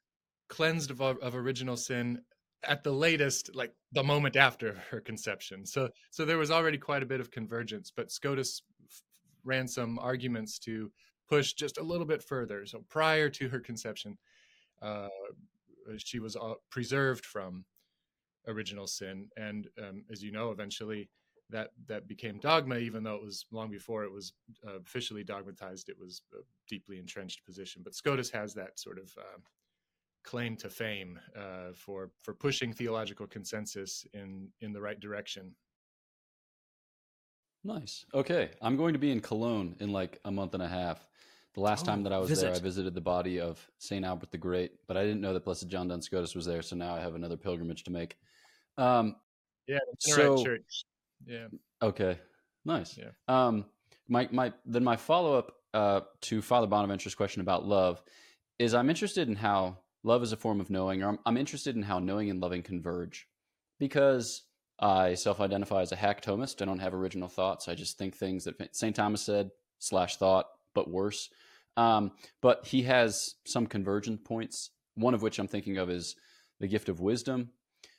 cleansed 0.47 0.91
of, 0.91 1.01
of 1.01 1.35
original 1.35 1.75
sin 1.77 2.21
at 2.63 2.83
the 2.83 2.91
latest 2.91 3.55
like 3.55 3.73
the 3.93 4.03
moment 4.03 4.35
after 4.35 4.73
her 4.91 4.99
conception 4.99 5.65
so 5.65 5.87
so 6.11 6.25
there 6.25 6.37
was 6.37 6.51
already 6.51 6.77
quite 6.77 7.03
a 7.03 7.05
bit 7.05 7.21
of 7.21 7.31
convergence 7.31 7.89
but 7.95 8.11
scotus 8.11 8.63
ran 9.45 9.67
some 9.67 9.97
arguments 9.99 10.59
to 10.59 10.91
push 11.29 11.53
just 11.53 11.77
a 11.77 11.83
little 11.83 12.05
bit 12.05 12.23
further. 12.23 12.65
So 12.65 12.83
prior 12.89 13.29
to 13.29 13.49
her 13.49 13.59
conception 13.59 14.17
uh, 14.81 15.09
she 15.97 16.19
was 16.19 16.35
uh, 16.35 16.53
preserved 16.69 17.25
from 17.25 17.65
original 18.47 18.87
sin. 18.87 19.27
And 19.37 19.67
um, 19.81 20.03
as 20.11 20.23
you 20.23 20.31
know 20.31 20.51
eventually 20.51 21.09
that 21.51 21.71
that 21.87 22.07
became 22.07 22.37
dogma 22.37 22.77
even 22.77 23.03
though 23.03 23.15
it 23.15 23.23
was 23.23 23.45
long 23.51 23.71
before 23.71 24.03
it 24.03 24.11
was 24.11 24.33
uh, 24.67 24.77
officially 24.85 25.23
dogmatized 25.23 25.89
it 25.89 25.97
was 25.99 26.21
a 26.33 26.41
deeply 26.67 26.99
entrenched 26.99 27.45
position. 27.45 27.81
But 27.83 27.95
scotus 27.95 28.29
has 28.31 28.53
that 28.53 28.79
sort 28.79 28.99
of 28.99 29.11
uh, 29.17 29.39
claim 30.23 30.55
to 30.57 30.69
fame 30.69 31.19
uh, 31.35 31.73
for 31.73 32.11
for 32.21 32.33
pushing 32.33 32.73
theological 32.73 33.27
consensus 33.27 34.05
in 34.13 34.49
in 34.61 34.73
the 34.73 34.81
right 34.81 34.99
direction. 34.99 35.55
Nice. 37.63 38.05
Okay, 38.13 38.51
I'm 38.61 38.77
going 38.77 38.93
to 38.93 38.99
be 38.99 39.11
in 39.11 39.19
Cologne 39.19 39.75
in 39.79 39.91
like 39.91 40.19
a 40.25 40.31
month 40.31 40.53
and 40.53 40.63
a 40.63 40.67
half, 40.67 41.05
The 41.55 41.61
last 41.61 41.83
Oh, 41.83 41.87
time 41.87 42.03
that 42.03 42.13
I 42.13 42.17
was 42.17 42.39
there, 42.39 42.53
I 42.53 42.59
visited 42.59 42.93
the 42.93 43.01
body 43.01 43.39
of 43.39 43.59
Saint 43.79 44.05
Albert 44.05 44.31
the 44.31 44.37
Great, 44.37 44.71
but 44.87 44.95
I 44.97 45.03
didn't 45.03 45.19
know 45.21 45.33
that 45.33 45.43
Blessed 45.43 45.67
John 45.67 45.87
Duns 45.87 46.05
Scotus 46.05 46.35
was 46.35 46.45
there, 46.45 46.61
so 46.61 46.75
now 46.75 46.95
I 46.95 46.99
have 46.99 47.15
another 47.15 47.35
pilgrimage 47.37 47.83
to 47.83 47.91
make. 47.91 48.17
Um, 48.77 49.15
Yeah, 49.67 49.79
the 49.91 49.95
So- 49.99 50.35
Minorite 50.35 50.45
Church. 50.45 50.85
Yeah. 51.25 51.47
Okay, 51.81 52.17
nice. 52.65 52.97
Yeah. 52.97 53.11
Um, 53.27 53.65
my 54.07 54.29
my 54.31 54.53
then 54.65 54.83
my 54.83 54.95
follow 54.95 55.37
up 55.37 55.51
uh, 55.73 56.01
to 56.21 56.41
Father 56.41 56.65
Bonaventure's 56.67 57.13
question 57.13 57.41
about 57.41 57.65
love 57.65 58.01
is 58.57 58.73
I'm 58.73 58.89
interested 58.89 59.27
in 59.27 59.35
how 59.35 59.77
love 60.03 60.23
is 60.23 60.31
a 60.31 60.37
form 60.37 60.61
of 60.61 60.69
knowing, 60.69 61.03
or 61.03 61.09
I'm, 61.09 61.19
I'm 61.25 61.35
interested 61.37 61.75
in 61.75 61.83
how 61.83 61.99
knowing 61.99 62.29
and 62.29 62.39
loving 62.41 62.63
converge, 62.63 63.27
because 63.79 64.43
I 64.81 65.13
self 65.15 65.41
identify 65.41 65.81
as 65.81 65.91
a 65.91 65.95
hack 65.95 66.21
Thomist. 66.21 66.61
I 66.61 66.65
don't 66.65 66.79
have 66.79 66.93
original 66.93 67.27
thoughts. 67.27 67.67
I 67.67 67.75
just 67.75 67.97
think 67.97 68.15
things 68.15 68.45
that 68.45 68.75
St. 68.75 68.95
Thomas 68.95 69.21
said 69.21 69.51
slash 69.79 70.17
thought, 70.17 70.47
but 70.73 70.89
worse. 70.89 71.29
Um, 71.77 72.11
but 72.41 72.65
he 72.65 72.83
has 72.83 73.35
some 73.45 73.67
convergent 73.67 74.23
points. 74.23 74.71
One 74.95 75.13
of 75.13 75.21
which 75.21 75.39
I'm 75.39 75.47
thinking 75.47 75.77
of 75.77 75.89
is 75.89 76.15
the 76.59 76.67
gift 76.67 76.89
of 76.89 76.99
wisdom. 76.99 77.49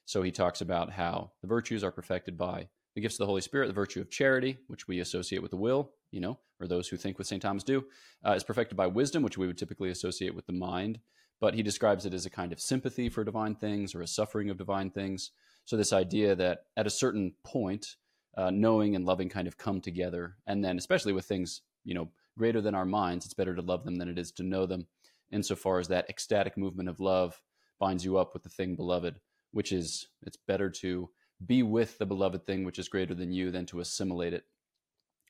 So 0.05 0.23
he 0.23 0.31
talks 0.31 0.61
about 0.61 0.91
how 0.91 1.33
the 1.41 1.49
virtues 1.49 1.85
are 1.85 1.93
perfected 1.93 2.37
by 2.37 2.69
the 2.95 3.01
gifts 3.01 3.15
of 3.15 3.21
the 3.21 3.27
Holy 3.27 3.41
Spirit, 3.41 3.69
the 3.69 3.73
virtue 3.73 4.01
of 4.01 4.11
charity, 4.11 4.59
which 4.67 4.89
we 4.89 5.01
associate 5.01 5.41
with 5.41 5.53
the 5.53 5.57
will, 5.57 5.93
you 6.11 6.21
know, 6.21 6.39
or 6.61 6.67
those 6.67 6.89
who 6.89 6.97
think 6.97 7.17
with 7.17 7.27
St. 7.27 7.41
Thomas 7.41 7.63
do, 7.63 7.85
uh, 8.27 8.33
is 8.33 8.45
perfected 8.45 8.77
by 8.77 8.87
wisdom, 8.87 9.23
which 9.23 9.39
we 9.39 9.47
would 9.47 9.57
typically 9.57 9.91
associate 9.91 10.35
with 10.35 10.47
the 10.47 10.53
mind. 10.53 10.99
But 11.41 11.55
he 11.55 11.63
describes 11.63 12.05
it 12.07 12.15
as 12.15 12.27
a 12.27 12.31
kind 12.31 12.53
of 12.53 12.61
sympathy 12.61 13.09
for 13.09 13.25
divine 13.25 13.55
things 13.55 13.95
or 13.95 14.03
a 14.03 14.07
suffering 14.07 14.51
of 14.51 14.59
divine 14.59 14.91
things. 14.91 15.31
So, 15.65 15.77
this 15.77 15.93
idea 15.93 16.35
that 16.37 16.65
at 16.77 16.87
a 16.87 16.91
certain 16.91 17.35
point, 17.45 17.97
uh, 18.37 18.51
knowing 18.51 18.95
and 18.95 19.05
loving 19.05 19.29
kind 19.29 19.49
of 19.49 19.57
come 19.57 19.81
together. 19.81 20.37
And 20.47 20.65
then, 20.65 20.79
especially 20.79 21.13
with 21.13 21.25
things, 21.25 21.63
you 21.85 21.95
know, 21.95 22.11
greater 22.39 22.61
than 22.61 22.75
our 22.75 22.85
minds, 22.85 23.25
it's 23.25 23.35
better 23.35 23.55
to 23.55 23.63
love 23.63 23.85
them 23.85 23.97
than 23.97 24.09
it 24.09 24.19
is 24.19 24.33
to 24.33 24.43
know 24.43 24.67
them, 24.67 24.87
insofar 25.33 25.79
as 25.79 25.89
that 25.89 26.09
ecstatic 26.09 26.57
movement 26.57 26.89
of 26.89 27.01
love 27.01 27.41
binds 27.79 28.05
you 28.05 28.19
up 28.19 28.35
with 28.35 28.43
the 28.43 28.49
thing 28.49 28.77
beloved, 28.77 29.17
which 29.53 29.73
is, 29.73 30.09
it's 30.23 30.37
better 30.37 30.69
to 30.69 31.09
be 31.45 31.63
with 31.63 31.99
the 31.99 32.07
beloved 32.07 32.47
thing 32.47 32.65
which 32.65 32.79
is 32.79 32.89
greater 32.89 33.15
than 33.15 33.33
you 33.33 33.51
than 33.51 33.67
to 33.67 33.81
assimilate 33.81 34.33
it 34.33 34.45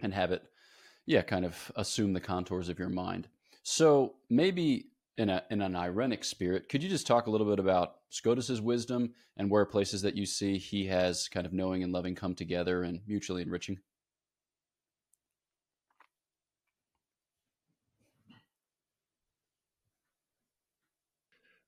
and 0.02 0.12
have 0.12 0.32
it 0.32 0.42
yeah 1.06 1.22
kind 1.22 1.44
of 1.44 1.70
assume 1.76 2.12
the 2.12 2.20
contours 2.20 2.68
of 2.68 2.78
your 2.78 2.88
mind 2.88 3.28
so 3.62 4.14
maybe 4.28 4.86
in 5.18 5.28
a 5.28 5.42
in 5.50 5.60
an 5.60 5.72
irenic 5.72 6.24
spirit 6.24 6.68
could 6.68 6.82
you 6.82 6.88
just 6.88 7.06
talk 7.06 7.26
a 7.26 7.30
little 7.30 7.46
bit 7.46 7.58
about 7.58 7.96
scotus's 8.10 8.60
wisdom 8.60 9.12
and 9.36 9.50
where 9.50 9.64
places 9.66 10.02
that 10.02 10.16
you 10.16 10.24
see 10.24 10.56
he 10.56 10.86
has 10.86 11.28
kind 11.28 11.46
of 11.46 11.52
knowing 11.52 11.82
and 11.82 11.92
loving 11.92 12.14
come 12.14 12.34
together 12.34 12.82
and 12.82 13.00
mutually 13.06 13.42
enriching 13.42 13.78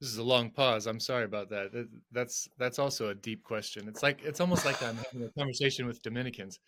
This 0.00 0.10
is 0.10 0.18
a 0.18 0.22
long 0.24 0.50
pause. 0.50 0.88
I'm 0.88 0.98
sorry 0.98 1.24
about 1.24 1.48
that. 1.50 1.70
That- 1.72 1.88
That's 2.10 2.48
that's 2.58 2.80
also 2.80 3.10
a 3.10 3.14
deep 3.14 3.44
question. 3.44 3.86
It's 3.86 4.02
like 4.02 4.20
it's 4.24 4.40
almost 4.40 4.64
like 4.66 4.82
I'm 4.82 4.96
having 4.96 5.22
a 5.28 5.30
conversation 5.38 5.86
with 5.86 6.02
Dominicans. 6.02 6.58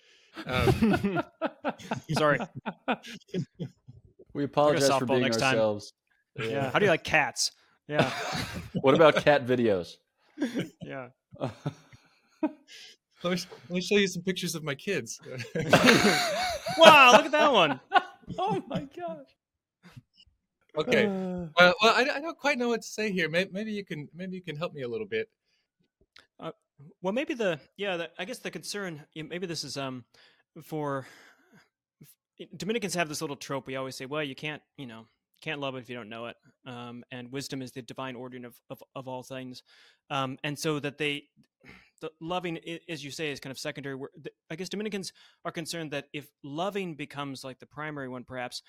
Um, 0.47 1.21
Sorry. 2.12 2.38
we 4.35 4.45
apologize 4.45 4.87
for 4.87 4.93
softball 5.04 5.09
being 5.09 5.23
next 5.23 5.38
time. 5.38 5.57
Ourselves 6.38 6.55
Yeah. 6.55 6.71
How 6.71 6.79
do 6.79 6.85
you 6.87 6.91
like 6.91 7.05
cats? 7.05 7.53
Yeah. 7.88 8.11
what 8.81 8.95
about 8.95 9.17
cat 9.17 9.47
videos 9.47 9.97
Yeah. 10.83 11.09
let, 11.41 11.53
me, 12.43 12.50
let 13.23 13.71
me 13.71 13.81
show 13.81 13.97
you 13.97 14.09
some 14.09 14.23
pictures 14.23 14.55
of 14.55 14.64
my 14.64 14.75
kids. 14.75 15.21
Wow, 16.76 17.12
look 17.12 17.26
at 17.26 17.33
that 17.33 17.53
one. 17.53 17.79
oh 18.37 18.61
my 18.67 18.81
gosh 18.81 19.29
okay. 20.76 21.07
Uh, 21.07 21.47
Well, 21.59 21.75
well 21.83 21.95
I, 21.95 22.07
I 22.17 22.21
don't 22.21 22.38
quite 22.38 22.59
know 22.59 22.69
what 22.69 22.83
to 22.83 22.88
say 22.88 23.12
here. 23.12 23.29
Maybe, 23.29 23.50
maybe 23.53 23.73
you 23.73 23.85
can 23.85 24.09
maybe 24.14 24.37
you 24.37 24.43
can 24.43 24.57
help 24.57 24.75
me 24.75 24.83
a 24.83 24.88
little 24.88 25.07
bit. 25.07 25.29
Well, 27.03 27.12
maybe 27.12 27.35
the 27.35 27.61
yeah, 27.76 27.97
the, 27.97 28.11
I 28.19 28.25
guess 28.25 28.41
the 28.41 28.50
concern 28.50 29.05
maybe 29.14 29.47
this 29.47 29.62
is 29.62 29.76
um 29.76 30.05
for 30.62 31.07
Dominicans 32.57 32.95
have 32.95 33.09
this 33.09 33.21
little 33.21 33.37
trope. 33.37 33.67
We 33.69 33.76
always 33.76 33.95
say, 33.95 34.07
well, 34.07 34.25
you 34.25 34.35
can't 34.35 34.61
you 34.76 34.87
know 34.87 35.07
can't 35.44 35.60
love 35.60 35.76
it 35.76 35.80
if 35.80 35.90
you 35.90 35.96
don't 35.96 36.08
know 36.08 36.26
it, 36.26 36.36
um, 36.66 37.04
and 37.12 37.30
wisdom 37.30 37.60
is 37.60 37.72
the 37.72 37.82
divine 37.82 38.16
ordering 38.16 38.44
of 38.44 38.54
of, 38.70 38.82
of 38.94 39.06
all 39.06 39.22
things, 39.22 39.62
um, 40.10 40.38
and 40.44 40.58
so 40.58 40.78
that 40.80 40.98
they. 40.98 41.24
The 42.00 42.10
loving, 42.20 42.58
as 42.88 43.02
you 43.02 43.10
say, 43.10 43.30
is 43.30 43.40
kind 43.40 43.52
of 43.52 43.58
secondary. 43.58 43.96
I 44.50 44.56
guess 44.56 44.68
Dominicans 44.68 45.12
are 45.44 45.52
concerned 45.52 45.92
that 45.92 46.06
if 46.12 46.28
loving 46.42 46.96
becomes 46.96 47.44
like 47.44 47.60
the 47.60 47.66
primary 47.66 48.08
one, 48.08 48.24
perhaps, 48.24 48.62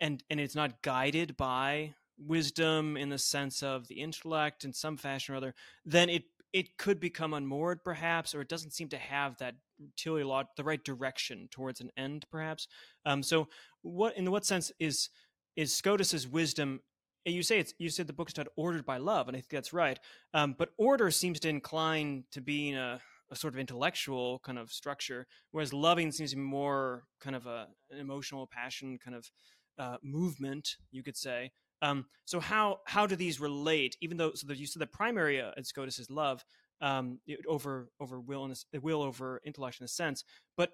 and 0.00 0.24
and 0.30 0.40
it's 0.40 0.56
not 0.56 0.82
guided 0.82 1.36
by 1.36 1.94
wisdom 2.18 2.96
in 2.96 3.10
the 3.10 3.18
sense 3.18 3.62
of 3.62 3.86
the 3.86 4.00
intellect 4.00 4.64
in 4.64 4.72
some 4.72 4.96
fashion 4.96 5.34
or 5.34 5.36
other, 5.36 5.54
then 5.84 6.08
it 6.08 6.24
it 6.54 6.78
could 6.78 7.00
become 7.00 7.34
unmoored 7.34 7.82
perhaps 7.84 8.34
or 8.34 8.40
it 8.40 8.48
doesn't 8.48 8.72
seem 8.72 8.88
to 8.88 8.96
have 8.96 9.36
that 9.38 9.56
teleolog 9.98 10.44
the 10.56 10.62
right 10.64 10.84
direction 10.84 11.48
towards 11.50 11.80
an 11.80 11.90
end 11.96 12.24
perhaps 12.30 12.68
um, 13.04 13.22
so 13.22 13.48
what 13.82 14.16
in 14.16 14.30
what 14.30 14.46
sense 14.46 14.70
is 14.78 15.10
is 15.56 15.74
scotus's 15.74 16.26
wisdom 16.26 16.80
eh, 17.26 17.30
you 17.30 17.42
say 17.42 17.58
it's 17.58 17.74
you 17.78 17.88
said 17.88 18.06
the 18.06 18.12
book's 18.12 18.36
not 18.36 18.48
ordered 18.56 18.84
by 18.84 18.96
love 18.96 19.28
and 19.28 19.36
i 19.36 19.40
think 19.40 19.50
that's 19.50 19.72
right 19.72 19.98
um, 20.32 20.54
but 20.58 20.70
order 20.78 21.10
seems 21.10 21.40
to 21.40 21.48
incline 21.48 22.24
to 22.30 22.40
being 22.40 22.76
a, 22.76 23.00
a 23.30 23.36
sort 23.36 23.54
of 23.54 23.60
intellectual 23.60 24.40
kind 24.40 24.58
of 24.58 24.70
structure 24.70 25.26
whereas 25.50 25.72
loving 25.72 26.10
seems 26.10 26.30
to 26.30 26.36
be 26.36 26.42
more 26.42 27.04
kind 27.20 27.36
of 27.36 27.46
a, 27.46 27.66
an 27.90 27.98
emotional 27.98 28.46
passion 28.46 28.98
kind 28.98 29.16
of 29.16 29.30
uh, 29.78 29.96
movement 30.02 30.76
you 30.92 31.02
could 31.02 31.16
say 31.16 31.50
um, 31.84 32.06
so 32.24 32.40
how 32.40 32.80
how 32.86 33.06
do 33.06 33.14
these 33.14 33.40
relate? 33.40 33.96
Even 34.00 34.16
though 34.16 34.32
so 34.34 34.46
that 34.46 34.56
you 34.56 34.66
said 34.66 34.80
the 34.80 34.86
primary 34.86 35.40
uh, 35.40 35.50
at 35.56 35.66
Scotus 35.66 35.98
is 35.98 36.10
love 36.10 36.44
um, 36.80 37.20
over 37.46 37.90
over 38.00 38.20
will 38.20 38.44
and 38.44 38.56
will 38.82 39.02
over 39.02 39.40
intellect 39.44 39.80
in 39.80 39.84
a 39.84 39.88
sense, 39.88 40.24
but 40.56 40.70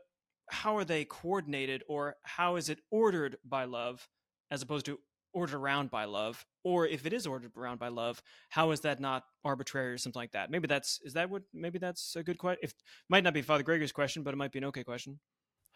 how 0.48 0.76
are 0.76 0.84
they 0.84 1.04
coordinated, 1.04 1.82
or 1.88 2.16
how 2.22 2.56
is 2.56 2.68
it 2.68 2.78
ordered 2.90 3.36
by 3.44 3.64
love 3.64 4.08
as 4.50 4.62
opposed 4.62 4.86
to 4.86 4.98
ordered 5.32 5.56
around 5.56 5.90
by 5.90 6.04
love? 6.04 6.44
Or 6.64 6.86
if 6.86 7.06
it 7.06 7.12
is 7.12 7.26
ordered 7.26 7.52
around 7.56 7.78
by 7.78 7.88
love, 7.88 8.22
how 8.48 8.70
is 8.70 8.80
that 8.80 9.00
not 9.00 9.24
arbitrary 9.44 9.92
or 9.92 9.98
something 9.98 10.20
like 10.20 10.32
that? 10.32 10.50
Maybe 10.50 10.66
that's 10.66 11.00
is 11.04 11.14
that 11.14 11.30
what 11.30 11.42
maybe 11.52 11.78
that's 11.78 12.16
a 12.16 12.22
good 12.22 12.38
question. 12.38 12.60
If 12.62 12.74
might 13.08 13.24
not 13.24 13.34
be 13.34 13.42
Father 13.42 13.62
Gregor's 13.62 13.92
question, 13.92 14.22
but 14.22 14.34
it 14.34 14.36
might 14.36 14.52
be 14.52 14.58
an 14.58 14.64
okay 14.66 14.84
question. 14.84 15.18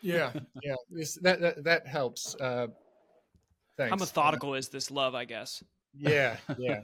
Yeah, 0.00 0.33
yeah. 0.62 0.75
This, 0.90 1.14
that, 1.23 1.40
that 1.40 1.64
that 1.64 1.87
helps. 1.87 2.35
Uh, 2.35 2.66
thanks. 3.76 3.90
How 3.90 3.97
methodical 3.97 4.54
is 4.54 4.69
this 4.69 4.90
love? 4.90 5.14
I 5.14 5.25
guess. 5.25 5.62
yeah 5.97 6.37
yeah 6.59 6.81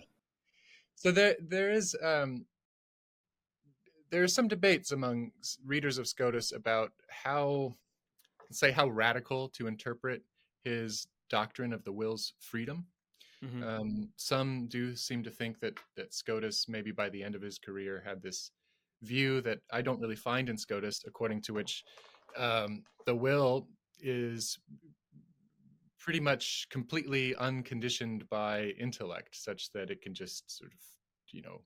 so 1.00 1.10
there 1.10 1.34
there 1.40 1.70
is 1.70 1.96
um 2.02 2.44
there 4.10 4.22
are 4.22 4.28
some 4.28 4.48
debates 4.48 4.92
among 4.92 5.32
readers 5.64 5.96
of 5.98 6.06
scotus 6.06 6.52
about 6.52 6.92
how 7.08 7.74
say 8.50 8.70
how 8.70 8.88
radical 8.88 9.48
to 9.48 9.66
interpret 9.66 10.22
his 10.62 11.06
doctrine 11.30 11.72
of 11.72 11.84
the 11.84 11.92
will's 11.92 12.34
freedom. 12.38 12.86
Mhm. 13.42 13.64
um, 13.64 14.12
some 14.16 14.66
do 14.68 14.94
seem 14.94 15.22
to 15.22 15.30
think 15.30 15.60
that 15.60 15.78
that 15.96 16.12
scotus 16.12 16.68
maybe 16.68 16.92
by 16.92 17.08
the 17.08 17.24
end 17.24 17.34
of 17.34 17.40
his 17.40 17.58
career 17.58 18.02
had 18.04 18.20
this 18.20 18.50
view 19.00 19.40
that 19.40 19.60
i 19.72 19.80
don't 19.80 19.98
really 19.98 20.14
find 20.14 20.50
in 20.50 20.58
scotus 20.58 21.02
according 21.06 21.40
to 21.40 21.54
which 21.54 21.82
um, 22.36 22.84
the 23.06 23.14
will 23.14 23.66
is 23.98 24.58
pretty 25.98 26.20
much 26.20 26.66
completely 26.70 27.34
unconditioned 27.36 28.28
by 28.28 28.74
intellect 28.78 29.34
such 29.34 29.72
that 29.72 29.90
it 29.90 30.02
can 30.02 30.12
just 30.12 30.50
sort 30.50 30.72
of 30.72 30.80
you 31.32 31.40
know 31.40 31.62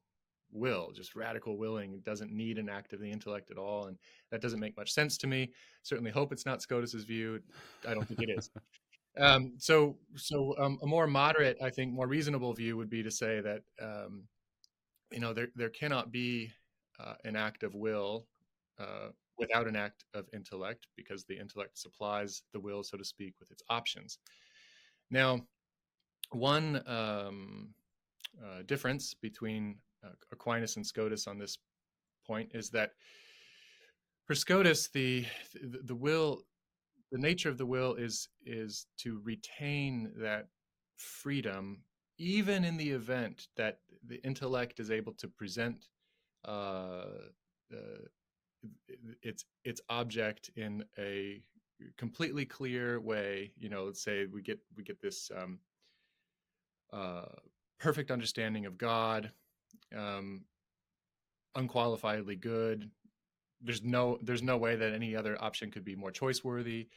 will 0.55 0.93
just 0.93 1.15
radical 1.17 1.59
willing. 1.59 1.93
It 1.95 2.05
doesn't 2.05 2.33
need 2.33 2.59
an 2.59 2.69
act 2.69 2.93
of 2.93 3.01
the 3.01 3.11
intellect 3.11 3.51
at 3.51 3.59
all 3.59 3.87
and 3.87 3.99
that 4.31 4.41
doesn't 4.41 4.61
make 4.61 4.77
much 4.77 4.93
sense 4.93 5.19
to 5.19 5.27
me. 5.27 5.53
Certainly 5.83 6.13
hope 6.13 6.33
it's 6.33 6.47
not 6.47 6.63
scotus's 6.63 7.05
view. 7.05 7.41
I 7.87 7.93
don't 7.93 8.07
think 8.07 8.23
it 8.23 8.31
is 8.31 8.51
um, 9.19 9.55
so 9.59 9.97
so 10.17 10.55
um, 10.59 10.79
a 10.83 10.87
more 10.87 11.07
moderate 11.07 11.57
i 11.63 11.71
think 11.71 11.93
more 11.93 12.07
reasonable 12.07 12.53
view 12.53 12.77
would 12.77 12.91
be 12.91 13.03
to 13.03 13.11
say 13.11 13.41
that 13.41 13.63
um, 13.81 14.25
you 15.13 15.21
know 15.21 15.33
there, 15.33 15.49
there 15.55 15.71
cannot 15.71 16.11
be 16.11 16.51
uh, 16.99 17.15
an 17.25 17.37
act 17.37 17.63
of 17.63 17.75
will 17.75 18.27
uh, 18.79 19.09
without 19.39 19.67
an 19.67 19.77
act 19.77 20.05
of 20.15 20.27
intellect 20.33 20.87
because 20.97 21.25
the 21.25 21.39
intellect 21.39 21.79
supplies 21.79 22.43
the 22.53 22.61
will 22.61 22.83
so 22.83 22.97
to 22.97 23.05
speak 23.05 23.35
with 23.39 23.51
its 23.51 23.63
options. 23.69 24.19
Now 25.11 25.41
one 26.31 26.83
um, 26.87 27.69
uh, 28.43 28.63
difference 28.67 29.15
between 29.15 29.77
uh, 30.05 30.11
aquinas 30.33 30.77
and 30.77 30.87
scotus 30.87 31.27
on 31.27 31.39
this 31.39 31.59
point 32.27 32.51
is 32.55 32.71
that 32.71 32.93
for 34.27 34.35
scotus 34.35 34.89
the, 34.89 35.27
the 35.63 35.79
the 35.85 35.95
will 35.95 36.43
the 37.13 37.19
nature 37.19 37.49
of 37.49 37.59
the 37.59 37.67
will 37.67 37.95
is 37.95 38.29
is 38.45 38.87
to 38.99 39.21
retain 39.25 40.13
that 40.17 40.49
freedom 40.97 41.83
even 42.19 42.65
in 42.65 42.77
the 42.77 42.91
event 42.91 43.49
that 43.57 43.79
the 44.07 44.23
intellect 44.25 44.79
is 44.79 44.91
able 44.91 45.13
to 45.15 45.29
present 45.29 45.89
uh, 46.47 47.07
uh, 47.73 48.05
its 49.23 49.45
its 49.65 49.81
object 49.89 50.51
in 50.57 50.85
a 50.99 51.43
completely 51.97 52.45
clear 52.45 53.01
way. 53.01 53.53
You 53.59 53.69
know, 53.69 53.85
let's 53.85 54.03
say 54.03 54.27
we 54.27 54.43
get 54.43 54.59
we 54.77 54.85
get 54.85 55.01
this 55.01 55.31
um, 55.37 55.59
uh, 56.93 57.27
perfect 57.79 58.11
understanding 58.11 58.67
of 58.67 58.79
God, 58.79 59.31
um, 59.97 60.43
unqualifiedly 61.57 62.41
good. 62.41 62.91
There's 63.63 63.83
no 63.83 64.19
there's 64.23 64.43
no 64.43 64.57
way 64.57 64.77
that 64.77 64.93
any 64.93 65.17
other 65.17 65.43
option 65.43 65.71
could 65.71 65.85
be 65.85 65.97
more 65.97 66.11
choice 66.11 66.45
worthy. 66.45 66.89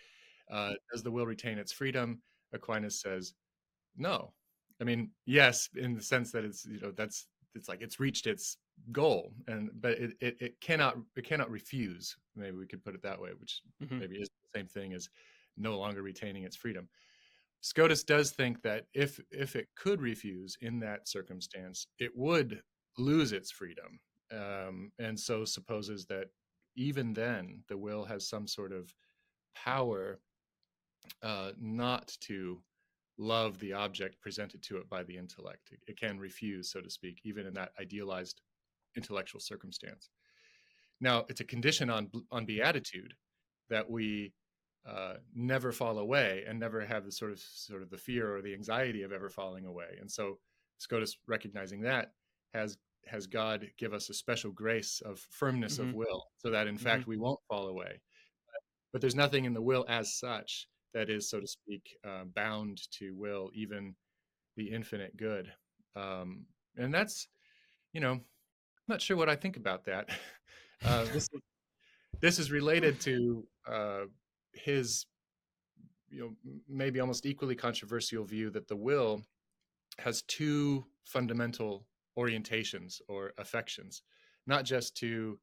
Uh, 0.50 0.74
does 0.92 1.04
the 1.04 1.12
will 1.12 1.26
retain 1.26 1.58
its 1.58 1.72
freedom? 1.72 2.22
Aquinas 2.54 3.02
says, 3.02 3.34
no. 3.98 4.34
I 4.80 4.84
mean, 4.84 5.12
yes, 5.26 5.70
in 5.76 5.96
the 5.96 6.02
sense 6.02 6.32
that 6.32 6.46
it's 6.46 6.66
you 6.66 6.80
know 6.80 6.92
that's 6.92 7.28
it's 7.56 7.68
like 7.68 7.82
it's 7.82 8.00
reached 8.00 8.28
its 8.28 8.58
goal, 8.92 9.34
and 9.48 9.70
but 9.82 9.94
it 9.94 10.12
it, 10.22 10.38
it 10.40 10.62
cannot 10.62 10.98
it 11.16 11.26
cannot 11.26 11.50
refuse. 11.50 12.16
Maybe 12.36 12.56
we 12.56 12.68
could 12.68 12.84
put 12.84 12.96
it 12.96 13.02
that 13.02 13.20
way, 13.20 13.32
which 13.40 13.62
mm-hmm. 13.84 14.00
maybe 14.00 14.18
is 14.18 14.30
the 14.30 14.60
same 14.60 14.68
thing 14.68 14.94
as 14.94 15.10
no 15.58 15.78
longer 15.78 16.04
retaining 16.04 16.44
its 16.44 16.56
freedom. 16.56 16.88
Scotus 17.62 18.04
does 18.04 18.32
think 18.32 18.62
that 18.62 18.86
if 18.94 19.20
if 19.32 19.56
it 19.56 19.68
could 19.76 20.02
refuse 20.02 20.58
in 20.62 20.80
that 20.80 21.08
circumstance, 21.08 21.88
it 22.00 22.16
would 22.16 22.62
lose 23.00 23.32
its 23.32 23.50
freedom, 23.50 24.00
um, 24.32 24.92
and 25.00 25.20
so 25.20 25.44
supposes 25.44 26.06
that 26.06 26.28
even 26.78 27.14
then 27.14 27.64
the 27.68 27.78
will 27.78 28.06
has 28.06 28.30
some 28.30 28.48
sort 28.48 28.72
of 28.72 28.94
power 29.56 30.20
uh, 31.24 31.52
not 31.60 32.16
to 32.22 32.62
love 33.18 33.60
the 33.60 33.74
object 33.74 34.22
presented 34.22 34.62
to 34.62 34.78
it 34.78 34.88
by 34.88 35.04
the 35.04 35.18
intellect. 35.18 35.70
It, 35.72 35.80
it 35.88 36.00
can 36.00 36.20
refuse, 36.20 36.72
so 36.72 36.80
to 36.80 36.90
speak, 36.90 37.20
even 37.24 37.48
in 37.48 37.54
that 37.56 37.72
idealized 37.82 38.42
intellectual 38.96 39.42
circumstance. 39.42 40.10
Now, 41.02 41.26
it's 41.30 41.42
a 41.42 41.46
condition 41.46 41.90
on 41.90 42.10
on 42.32 42.46
beatitude 42.46 43.14
that 43.70 43.90
we 43.90 44.34
uh, 44.88 45.16
never 45.36 45.72
fall 45.72 45.98
away 45.98 46.44
and 46.48 46.60
never 46.60 46.86
have 46.86 47.06
the 47.06 47.12
sort 47.12 47.32
of 47.32 47.40
sort 47.40 47.82
of 47.82 47.90
the 47.90 47.98
fear 47.98 48.36
or 48.36 48.42
the 48.42 48.54
anxiety 48.54 49.04
of 49.04 49.12
ever 49.12 49.30
falling 49.30 49.66
away. 49.66 49.98
And 50.00 50.10
so, 50.10 50.40
Scotus 50.78 51.18
recognizing 51.28 51.82
that 51.82 52.14
has 52.54 52.78
has 53.10 53.28
God 53.28 53.68
give 53.78 53.94
us 53.94 54.10
a 54.10 54.14
special 54.14 54.52
grace 54.52 55.02
of 55.06 55.20
firmness 55.32 55.78
mm-hmm. 55.78 55.90
of 55.90 55.96
will, 55.96 56.26
so 56.38 56.50
that 56.50 56.68
in 56.68 56.76
mm-hmm. 56.76 56.84
fact 56.84 57.08
we 57.08 57.18
won't 57.18 57.40
fall 57.48 57.68
away. 57.68 58.02
But, 58.46 58.62
but 58.94 59.02
there's 59.02 59.16
nothing 59.16 59.46
in 59.46 59.54
the 59.54 59.62
will 59.62 59.86
as 59.88 60.18
such 60.18 60.68
that 60.94 61.10
is, 61.10 61.30
so 61.30 61.40
to 61.40 61.48
speak, 61.48 61.98
uh, 62.08 62.24
bound 62.36 62.82
to 62.92 63.16
will 63.16 63.52
even 63.54 63.96
the 64.56 64.72
infinite 64.72 65.16
good. 65.16 65.52
Um, 65.96 66.46
and 66.76 66.94
that's, 66.94 67.28
you 67.94 68.02
know, 68.02 68.14
I'm 68.14 68.24
not 68.88 69.02
sure 69.02 69.18
what 69.18 69.30
I 69.30 69.36
think 69.36 69.58
about 69.58 69.86
that. 69.86 70.10
Uh, 70.86 71.06
this, 71.06 71.28
this 72.22 72.38
is 72.38 72.52
related 72.52 73.00
to 73.00 73.44
uh, 73.68 74.02
his, 74.54 75.08
you 76.08 76.20
know, 76.20 76.54
maybe 76.70 77.00
almost 77.00 77.26
equally 77.26 77.56
controversial 77.56 78.24
view 78.24 78.52
that 78.52 78.68
the 78.68 78.76
will 78.76 79.24
has 79.98 80.22
two 80.28 80.86
fundamental 81.04 81.88
orientations 82.18 83.02
or 83.08 83.34
affections, 83.38 84.04
not 84.46 84.66
just 84.66 84.96
to 84.98 85.40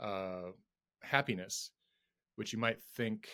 uh, 0.00 0.50
happiness, 1.02 1.70
which 2.36 2.52
you 2.52 2.58
might 2.58 2.80
think 2.96 3.28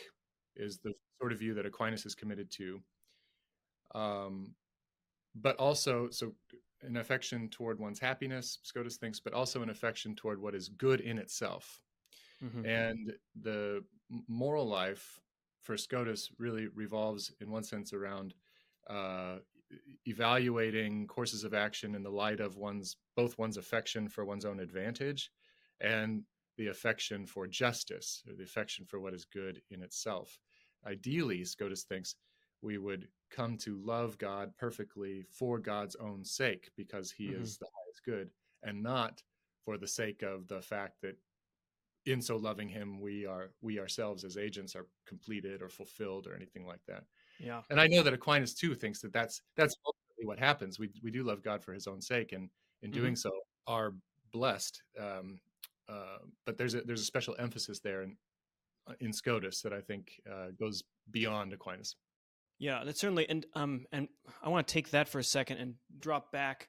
is 0.57 0.79
the 0.79 0.93
sort 1.19 1.33
of 1.33 1.39
view 1.39 1.55
that 1.55 1.67
Aquinas 1.67 2.07
is 2.07 2.15
committed 2.15 2.51
to. 2.53 2.81
Um, 3.95 4.55
but 5.35 5.57
also, 5.57 6.09
so 6.11 6.33
an 6.83 6.97
affection 6.97 7.49
toward 7.49 7.79
one's 7.79 7.99
happiness, 7.99 8.59
Scotus 8.63 8.97
thinks, 8.97 9.21
but 9.21 9.33
also 9.33 9.63
an 9.63 9.71
affection 9.71 10.15
toward 10.15 10.41
what 10.41 10.55
is 10.55 10.69
good 10.69 11.01
in 11.01 11.19
itself. 11.19 11.81
Mm-hmm. 12.43 12.67
And 12.67 13.13
the 13.41 13.83
moral 14.29 14.67
life 14.67 15.21
for 15.63 15.77
Scotus 15.77 16.31
really 16.39 16.69
revolves, 16.75 17.33
in 17.41 17.51
one 17.51 17.65
sense, 17.65 17.93
around 17.93 18.35
uh, 18.89 19.37
evaluating 20.07 21.07
courses 21.07 21.45
of 21.45 21.55
action 21.55 21.95
in 21.95 22.03
the 22.03 22.11
light 22.11 22.41
of 22.41 22.57
one's 22.57 22.97
both 23.17 23.39
one's 23.39 23.57
affection 23.57 24.09
for 24.09 24.25
one's 24.25 24.45
own 24.45 24.61
advantage 24.61 25.31
and 25.81 26.23
the 26.57 26.69
affection 26.69 27.27
for 27.27 27.47
justice 27.47 28.23
or 28.29 28.35
the 28.35 28.45
affection 28.45 28.85
for 28.85 29.01
what 29.01 29.15
is 29.15 29.25
good 29.25 29.61
in 29.71 29.83
itself 29.83 30.39
ideally, 30.87 31.45
Scotus 31.45 31.85
thinks, 31.85 32.17
we 32.63 32.79
would 32.79 33.09
come 33.31 33.57
to 33.59 33.81
love 33.85 34.17
God 34.19 34.53
perfectly 34.59 35.25
for 35.31 35.59
God's 35.59 35.97
own 35.97 36.25
sake 36.25 36.71
because 36.77 37.11
he 37.11 37.29
mm-hmm. 37.29 37.43
is 37.43 37.59
the 37.59 37.67
highest 37.67 38.05
good 38.05 38.31
and 38.63 38.83
not 38.83 39.23
for 39.65 39.77
the 39.77 39.89
sake 39.89 40.23
of 40.23 40.47
the 40.49 40.63
fact 40.63 40.95
that 41.03 41.17
in 42.07 42.21
so 42.21 42.37
loving 42.37 42.69
him 42.69 43.01
we 43.01 43.25
are 43.25 43.51
we 43.63 43.79
ourselves 43.79 44.25
as 44.25 44.37
agents 44.37 44.77
are 44.77 44.87
completed 45.07 45.63
or 45.63 45.71
fulfilled 45.71 46.27
or 46.27 46.35
anything 46.35 46.67
like 46.67 46.83
that 46.87 47.05
yeah 47.41 47.63
and 47.71 47.81
i 47.81 47.87
know 47.87 48.03
that 48.03 48.13
aquinas 48.13 48.55
too 48.55 48.75
thinks 48.75 49.01
that 49.01 49.13
that's 49.13 49.43
that's 49.57 49.77
ultimately 49.87 50.27
what 50.27 50.39
happens 50.39 50.79
we 50.79 50.91
we 51.03 51.11
do 51.11 51.23
love 51.23 51.43
god 51.43 51.63
for 51.63 51.73
his 51.73 51.87
own 51.87 52.01
sake 52.01 52.33
and 52.33 52.49
in 52.83 52.91
mm-hmm. 52.91 53.01
doing 53.01 53.17
so 53.17 53.31
are 53.67 53.93
blessed 54.33 54.83
um, 55.01 55.39
uh, 55.89 56.19
but 56.47 56.57
there's 56.57 56.75
a 56.75 56.81
there's 56.83 57.01
a 57.01 57.05
special 57.05 57.35
emphasis 57.39 57.81
there 57.81 58.03
and 58.03 58.17
in 59.01 59.13
Scotus 59.13 59.61
that 59.63 59.73
I 59.73 59.81
think 59.81 60.21
uh, 60.31 60.49
goes 60.59 60.83
beyond 61.11 61.53
Aquinas. 61.53 61.97
Yeah, 62.59 62.83
that's 62.85 63.01
certainly, 63.01 63.29
and 63.29 63.45
um, 63.55 63.85
and 63.93 64.09
I 64.43 64.49
want 64.49 64.67
to 64.67 64.73
take 64.73 64.91
that 64.91 65.09
for 65.09 65.19
a 65.19 65.25
second 65.25 65.59
and 65.59 65.75
drop 65.99 66.31
back, 66.31 66.69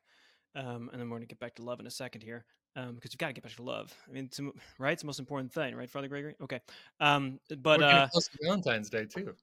um, 0.55 0.89
and 0.91 0.99
then 0.99 1.09
we're 1.09 1.17
going 1.17 1.21
to 1.21 1.27
get 1.27 1.39
back 1.39 1.55
to 1.55 1.63
love 1.63 1.79
in 1.79 1.87
a 1.87 1.91
second 1.91 2.21
here, 2.21 2.45
um, 2.75 2.95
because 2.95 3.13
you've 3.13 3.19
got 3.19 3.27
to 3.27 3.33
get 3.33 3.43
back 3.43 3.55
to 3.55 3.63
love. 3.63 3.93
I 4.09 4.11
mean, 4.11 4.25
it's, 4.25 4.39
right? 4.79 4.93
It's 4.93 5.03
the 5.03 5.05
most 5.05 5.19
important 5.19 5.53
thing, 5.53 5.75
right, 5.75 5.89
Father 5.89 6.07
Gregory? 6.07 6.35
Okay, 6.41 6.59
um, 6.99 7.39
but 7.59 7.83
uh, 7.83 8.07
Valentine's 8.41 8.89
Day 8.89 9.05
too. 9.05 9.35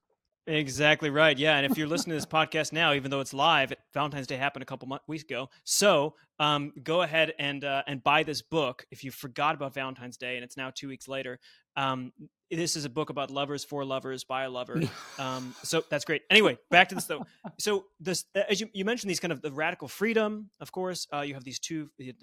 Exactly 0.45 1.09
right. 1.09 1.37
Yeah, 1.37 1.55
and 1.55 1.65
if 1.65 1.77
you're 1.77 1.87
listening 1.87 2.11
to 2.11 2.17
this 2.17 2.25
podcast 2.25 2.73
now, 2.73 2.93
even 2.93 3.09
though 3.09 3.21
it's 3.21 3.33
live, 3.33 3.71
Valentine's 3.93 4.27
Day 4.27 4.35
happened 4.35 4.63
a 4.63 4.65
couple 4.65 4.89
months, 4.89 5.05
weeks 5.07 5.23
ago. 5.23 5.49
So 5.63 6.15
um, 6.37 6.73
go 6.83 7.01
ahead 7.01 7.33
and 7.39 7.63
uh, 7.63 7.83
and 7.87 8.03
buy 8.03 8.23
this 8.23 8.41
book 8.41 8.85
if 8.91 9.05
you 9.05 9.11
forgot 9.11 9.55
about 9.55 9.73
Valentine's 9.73 10.17
Day 10.17 10.35
and 10.35 10.43
it's 10.43 10.57
now 10.57 10.69
two 10.75 10.89
weeks 10.89 11.07
later. 11.07 11.39
Um, 11.77 12.11
this 12.51 12.75
is 12.75 12.83
a 12.83 12.89
book 12.89 13.09
about 13.09 13.31
lovers 13.31 13.63
for 13.63 13.85
lovers 13.85 14.25
by 14.25 14.43
a 14.43 14.49
lover. 14.49 14.81
Um, 15.19 15.53
so 15.61 15.83
that's 15.89 16.05
great. 16.05 16.23
Anyway, 16.31 16.57
back 16.71 16.89
to 16.89 16.95
this 16.95 17.05
though. 17.05 17.23
So 17.59 17.85
this, 17.99 18.25
as 18.33 18.59
you, 18.59 18.67
you 18.73 18.83
mentioned, 18.83 19.11
these 19.11 19.19
kind 19.19 19.31
of 19.31 19.43
the 19.43 19.51
radical 19.51 19.87
freedom. 19.87 20.49
Of 20.59 20.71
course, 20.71 21.07
uh, 21.13 21.21
you 21.21 21.35
have 21.35 21.43
these 21.43 21.59
two. 21.59 21.91
The, 21.99 22.13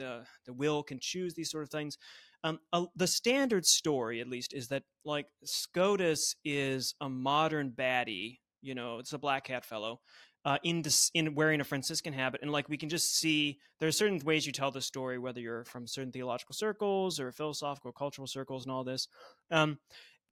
the 0.45 0.53
will 0.53 0.83
can 0.83 0.99
choose 1.01 1.35
these 1.35 1.51
sort 1.51 1.63
of 1.63 1.71
things. 1.71 1.97
Um, 2.43 2.59
the 2.97 3.07
standard 3.07 3.67
story, 3.67 4.21
at 4.21 4.29
least, 4.29 4.55
is 4.55 4.69
that 4.69 4.85
like 5.05 5.27
Scotus 5.45 6.35
is 6.45 6.95
a 7.01 7.09
modern 7.09 7.71
baddie. 7.71 8.39
You 8.63 8.75
know, 8.75 8.99
it's 8.99 9.13
a 9.13 9.19
black 9.19 9.49
hat 9.49 9.65
fellow. 9.65 10.01
Uh, 10.43 10.57
in 10.65 10.81
dis- 10.81 11.11
in 11.13 11.35
wearing 11.35 11.61
a 11.61 11.65
Franciscan 11.65 12.15
habit, 12.15 12.41
and 12.41 12.51
like 12.51 12.67
we 12.67 12.79
can 12.79 12.89
just 12.89 13.15
see, 13.15 13.59
there 13.79 13.89
are 13.91 13.93
certain 13.93 14.19
ways 14.25 14.47
you 14.47 14.53
tell 14.53 14.71
the 14.71 14.81
story, 14.81 15.19
whether 15.19 15.39
you're 15.39 15.67
from 15.67 15.87
certain 15.87 16.11
theological 16.11 16.55
circles 16.55 17.21
or 17.21 17.31
philosophical, 17.31 17.93
cultural 17.93 18.27
circles, 18.27 18.65
and 18.65 18.73
all 18.73 18.83
this. 18.83 19.07
Um, 19.51 19.79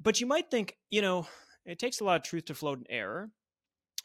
but 0.01 0.19
you 0.19 0.27
might 0.27 0.51
think, 0.51 0.77
you 0.91 1.03
know, 1.03 1.27
it 1.67 1.79
takes 1.79 2.01
a 2.01 2.05
lot 2.05 2.17
of 2.17 2.23
truth 2.23 2.47
to 2.47 2.55
float 2.55 2.79
an 2.79 2.87
error. 2.89 3.29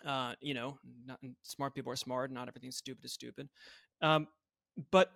Uh, 0.05 0.33
you 0.41 0.53
know, 0.53 0.77
not, 1.05 1.19
smart 1.43 1.73
people 1.73 1.93
are 1.93 1.95
smart. 1.95 2.33
Not 2.33 2.49
everything 2.49 2.71
stupid 2.71 3.05
is 3.05 3.13
stupid. 3.13 3.47
Um, 4.01 4.27
but 4.91 5.09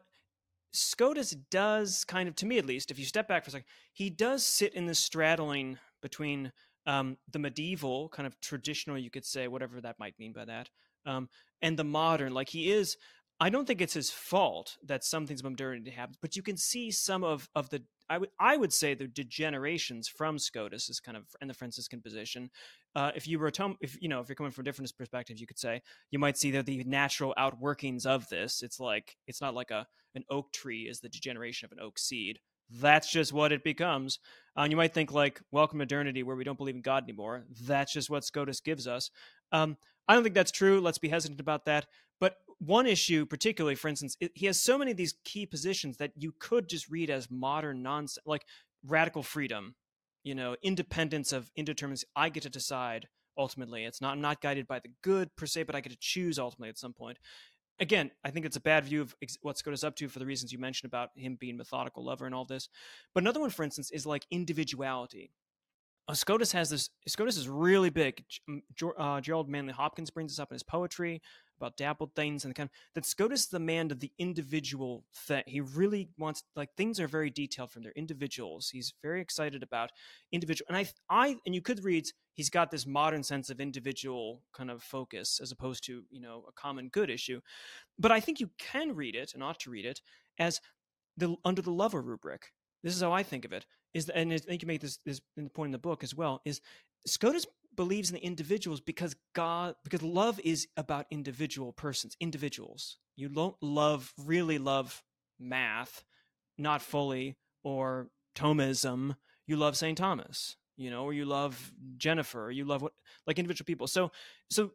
Scotus 0.71 1.31
does 1.49 2.03
kind 2.03 2.27
of, 2.29 2.35
to 2.35 2.45
me 2.45 2.57
at 2.57 2.65
least, 2.65 2.91
if 2.91 2.99
you 2.99 3.05
step 3.05 3.27
back 3.27 3.43
for 3.43 3.49
a 3.49 3.51
second, 3.51 3.67
he 3.93 4.09
does 4.09 4.45
sit 4.45 4.73
in 4.73 4.85
the 4.85 4.95
straddling 4.95 5.77
between 6.01 6.51
um, 6.85 7.17
the 7.31 7.39
medieval, 7.39 8.09
kind 8.09 8.27
of 8.27 8.39
traditional, 8.39 8.97
you 8.97 9.09
could 9.09 9.25
say, 9.25 9.47
whatever 9.47 9.81
that 9.81 9.99
might 9.99 10.17
mean 10.19 10.33
by 10.33 10.45
that, 10.45 10.69
um, 11.05 11.29
and 11.61 11.77
the 11.77 11.83
modern. 11.83 12.33
Like 12.33 12.49
he 12.49 12.71
is, 12.71 12.97
I 13.39 13.49
don't 13.49 13.65
think 13.65 13.81
it's 13.81 13.93
his 13.93 14.09
fault 14.09 14.77
that 14.85 15.03
some 15.03 15.27
things 15.27 15.41
of 15.41 15.45
modernity 15.45 15.91
happens, 15.91 16.17
but 16.21 16.35
you 16.35 16.41
can 16.41 16.57
see 16.57 16.91
some 16.91 17.23
of 17.23 17.49
of 17.55 17.69
the 17.69 17.83
I 18.09 18.17
would 18.17 18.29
I 18.39 18.57
would 18.57 18.73
say 18.73 18.93
the 18.93 19.07
degenerations 19.07 20.07
from 20.09 20.39
Scotus 20.39 20.89
is 20.89 20.99
kind 20.99 21.17
of 21.17 21.25
in 21.41 21.47
the 21.47 21.53
Franciscan 21.53 22.01
position. 22.01 22.49
Uh, 22.95 23.11
if 23.15 23.27
you 23.27 23.39
were 23.39 23.51
to, 23.51 23.75
if 23.81 24.01
you 24.01 24.09
know 24.09 24.21
if 24.21 24.29
you're 24.29 24.35
coming 24.35 24.51
from 24.51 24.63
a 24.63 24.65
different 24.65 24.91
perspective, 24.97 25.39
you 25.39 25.47
could 25.47 25.59
say 25.59 25.81
you 26.11 26.19
might 26.19 26.37
see 26.37 26.51
that 26.51 26.65
the 26.65 26.83
natural 26.85 27.33
outworkings 27.37 28.05
of 28.05 28.27
this. 28.29 28.63
It's 28.63 28.79
like 28.79 29.17
it's 29.27 29.41
not 29.41 29.55
like 29.55 29.71
a 29.71 29.85
an 30.15 30.23
oak 30.29 30.51
tree 30.51 30.83
is 30.83 30.99
the 30.99 31.09
degeneration 31.09 31.65
of 31.65 31.71
an 31.71 31.79
oak 31.79 31.99
seed. 31.99 32.39
That's 32.69 33.09
just 33.09 33.31
what 33.31 33.51
it 33.51 33.63
becomes. 33.63 34.19
And 34.55 34.71
you 34.71 34.77
might 34.77 34.93
think 34.93 35.11
like 35.11 35.41
welcome 35.51 35.77
modernity, 35.77 36.23
where 36.23 36.35
we 36.35 36.43
don't 36.43 36.57
believe 36.57 36.75
in 36.75 36.81
God 36.81 37.03
anymore. 37.03 37.45
That's 37.63 37.93
just 37.93 38.09
what 38.09 38.25
Scotus 38.25 38.59
gives 38.59 38.87
us. 38.87 39.11
Um, 39.51 39.77
I 40.07 40.13
don't 40.13 40.23
think 40.23 40.35
that's 40.35 40.51
true. 40.51 40.81
Let's 40.81 40.97
be 40.97 41.09
hesitant 41.09 41.39
about 41.39 41.65
that. 41.65 41.85
But 42.19 42.37
one 42.59 42.87
issue, 42.87 43.25
particularly, 43.25 43.75
for 43.75 43.87
instance, 43.87 44.17
it, 44.19 44.31
he 44.33 44.45
has 44.47 44.59
so 44.59 44.77
many 44.77 44.91
of 44.91 44.97
these 44.97 45.15
key 45.23 45.45
positions 45.45 45.97
that 45.97 46.11
you 46.15 46.33
could 46.39 46.67
just 46.67 46.89
read 46.89 47.09
as 47.09 47.29
modern 47.29 47.83
nonsense, 47.83 48.23
like 48.25 48.45
radical 48.85 49.23
freedom, 49.23 49.75
you 50.23 50.33
know, 50.33 50.55
independence 50.63 51.31
of 51.31 51.51
indeterminacy. 51.57 52.05
I 52.15 52.29
get 52.29 52.43
to 52.43 52.49
decide 52.49 53.07
ultimately. 53.37 53.85
It's 53.85 54.01
not 54.01 54.13
I'm 54.13 54.21
not 54.21 54.41
guided 54.41 54.67
by 54.67 54.79
the 54.79 54.89
good 55.03 55.35
per 55.35 55.45
se, 55.45 55.63
but 55.63 55.75
I 55.75 55.81
get 55.81 55.91
to 55.91 55.97
choose 55.99 56.39
ultimately 56.39 56.69
at 56.69 56.77
some 56.77 56.93
point. 56.93 57.17
Again, 57.79 58.09
I 58.23 58.31
think 58.31 58.47
it's 58.47 58.57
a 58.57 58.61
bad 58.61 58.85
view 58.85 59.01
of 59.01 59.15
what 59.41 59.59
Scotus 59.59 59.83
up 59.83 59.95
to 59.97 60.07
for 60.07 60.17
the 60.17 60.25
reasons 60.25 60.51
you 60.51 60.57
mentioned 60.57 60.89
about 60.89 61.09
him 61.15 61.37
being 61.39 61.57
methodical 61.57 62.03
lover 62.03 62.25
and 62.25 62.33
all 62.33 62.45
this. 62.45 62.69
But 63.13 63.21
another 63.21 63.39
one, 63.39 63.51
for 63.51 63.61
instance, 63.61 63.91
is 63.91 64.03
like 64.03 64.25
individuality. 64.31 65.31
Scotus 66.13 66.53
has 66.53 66.69
this. 66.71 66.89
Scotus 67.07 67.37
is 67.37 67.47
really 67.47 67.91
big. 67.91 68.23
Uh, 68.97 69.21
Gerard 69.21 69.47
Manley 69.47 69.73
Hopkins 69.73 70.09
brings 70.09 70.31
this 70.31 70.39
up 70.39 70.49
in 70.51 70.55
his 70.55 70.63
poetry 70.63 71.21
about 71.57 71.77
dappled 71.77 72.15
things 72.15 72.43
and 72.43 72.51
the 72.51 72.55
kind 72.55 72.69
of 72.69 72.75
that 72.95 73.05
Scotus 73.05 73.41
is 73.41 73.47
the 73.47 73.59
man 73.59 73.91
of 73.91 73.99
the 73.99 74.11
individual 74.17 75.03
thing. 75.13 75.43
He 75.45 75.61
really 75.61 76.09
wants 76.17 76.43
like 76.55 76.69
things 76.75 76.99
are 76.99 77.07
very 77.07 77.29
detailed 77.29 77.71
from 77.71 77.83
their 77.83 77.93
individuals. 77.95 78.69
He's 78.69 78.93
very 79.01 79.21
excited 79.21 79.63
about 79.63 79.91
individual, 80.31 80.67
and 80.69 80.77
I, 80.77 80.87
I, 81.09 81.37
and 81.45 81.53
you 81.53 81.61
could 81.61 81.83
read 81.83 82.07
he's 82.33 82.49
got 82.49 82.71
this 82.71 82.85
modern 82.85 83.23
sense 83.23 83.49
of 83.49 83.59
individual 83.59 84.43
kind 84.53 84.71
of 84.71 84.83
focus 84.83 85.39
as 85.41 85.51
opposed 85.51 85.83
to 85.85 86.03
you 86.09 86.21
know 86.21 86.45
a 86.47 86.51
common 86.53 86.89
good 86.89 87.09
issue. 87.09 87.41
But 87.99 88.11
I 88.11 88.19
think 88.19 88.39
you 88.39 88.49
can 88.57 88.95
read 88.95 89.15
it 89.15 89.33
and 89.33 89.43
ought 89.43 89.59
to 89.61 89.69
read 89.69 89.85
it 89.85 90.01
as 90.39 90.61
the 91.17 91.35
under 91.43 91.61
the 91.61 91.71
lover 91.71 92.01
rubric. 92.01 92.53
This 92.83 92.95
is 92.95 93.01
how 93.01 93.11
I 93.11 93.23
think 93.23 93.43
of 93.43 93.51
it. 93.51 93.65
Is 93.93 94.09
and 94.09 94.31
I 94.31 94.37
think 94.37 94.61
you 94.61 94.67
make 94.67 94.81
this 94.81 94.99
this 95.05 95.19
point 95.53 95.69
in 95.69 95.71
the 95.71 95.77
book 95.79 96.03
as 96.03 96.15
well. 96.15 96.41
Is 96.45 96.61
Scotus 97.05 97.45
believes 97.77 98.09
in 98.09 98.15
the 98.15 98.25
individuals 98.25 98.81
because 98.81 99.15
God, 99.33 99.75
because 99.83 100.01
love 100.01 100.39
is 100.43 100.67
about 100.75 101.05
individual 101.09 101.71
persons, 101.71 102.17
individuals. 102.19 102.97
You 103.15 103.29
don't 103.29 103.55
love, 103.61 104.13
really 104.17 104.57
love 104.57 105.01
math, 105.39 106.03
not 106.57 106.81
fully, 106.81 107.37
or 107.63 108.09
Thomism. 108.35 109.15
You 109.45 109.55
love 109.55 109.77
St. 109.77 109.97
Thomas, 109.97 110.57
you 110.75 110.89
know, 110.89 111.05
or 111.05 111.13
you 111.13 111.23
love 111.23 111.71
Jennifer, 111.95 112.51
you 112.51 112.65
love 112.65 112.81
what, 112.81 112.91
like 113.25 113.39
individual 113.39 113.65
people. 113.65 113.87
So, 113.87 114.11
so 114.49 114.71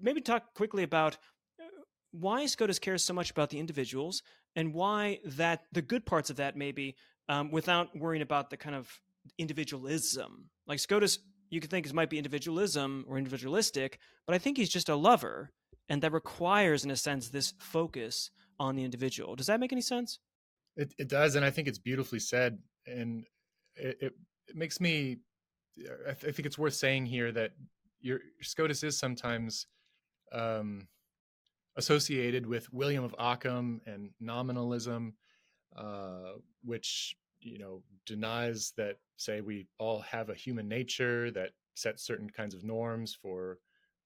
maybe 0.00 0.22
talk 0.22 0.54
quickly 0.54 0.82
about 0.82 1.18
uh, 1.60 1.64
why 2.12 2.46
Scotus 2.46 2.78
cares 2.78 3.04
so 3.04 3.12
much 3.12 3.30
about 3.30 3.50
the 3.50 3.58
individuals 3.58 4.22
and 4.56 4.72
why 4.72 5.18
that 5.24 5.64
the 5.72 5.82
good 5.82 6.06
parts 6.06 6.30
of 6.30 6.36
that 6.36 6.56
maybe 6.56 6.96
um, 7.28 7.50
without 7.50 7.96
worrying 7.96 8.22
about 8.22 8.50
the 8.50 8.56
kind 8.56 8.76
of 8.76 9.00
individualism. 9.38 10.50
Like 10.66 10.78
Scotus 10.78 11.18
you 11.50 11.60
could 11.60 11.70
think 11.70 11.86
it 11.86 11.94
might 11.94 12.10
be 12.10 12.18
individualism 12.18 13.04
or 13.08 13.18
individualistic, 13.18 13.98
but 14.26 14.34
I 14.34 14.38
think 14.38 14.56
he's 14.56 14.68
just 14.68 14.88
a 14.88 14.96
lover, 14.96 15.50
and 15.88 16.02
that 16.02 16.12
requires, 16.12 16.84
in 16.84 16.90
a 16.90 16.96
sense, 16.96 17.28
this 17.28 17.54
focus 17.58 18.30
on 18.58 18.76
the 18.76 18.84
individual. 18.84 19.36
Does 19.36 19.46
that 19.46 19.60
make 19.60 19.72
any 19.72 19.80
sense? 19.80 20.18
It, 20.76 20.94
it 20.98 21.08
does, 21.08 21.36
and 21.36 21.44
I 21.44 21.50
think 21.50 21.68
it's 21.68 21.78
beautifully 21.78 22.18
said, 22.18 22.58
and 22.86 23.24
it, 23.76 23.98
it, 24.00 24.12
it 24.48 24.56
makes 24.56 24.80
me. 24.80 25.18
I, 26.08 26.12
th- 26.12 26.26
I, 26.28 26.32
think 26.32 26.46
it's 26.46 26.58
worth 26.58 26.74
saying 26.74 27.06
here 27.06 27.32
that 27.32 27.50
your 28.00 28.20
Scotus 28.42 28.84
is 28.84 28.96
sometimes 28.96 29.66
um, 30.32 30.86
associated 31.76 32.46
with 32.46 32.72
William 32.72 33.02
of 33.02 33.14
Ockham 33.18 33.80
and 33.86 34.10
nominalism, 34.20 35.14
uh, 35.76 36.34
which 36.62 37.16
you 37.44 37.58
know 37.58 37.82
denies 38.06 38.72
that 38.76 38.96
say 39.16 39.40
we 39.40 39.66
all 39.78 40.00
have 40.00 40.30
a 40.30 40.34
human 40.34 40.68
nature 40.68 41.30
that 41.30 41.50
sets 41.74 42.04
certain 42.04 42.30
kinds 42.30 42.54
of 42.54 42.64
norms 42.64 43.14
for 43.14 43.58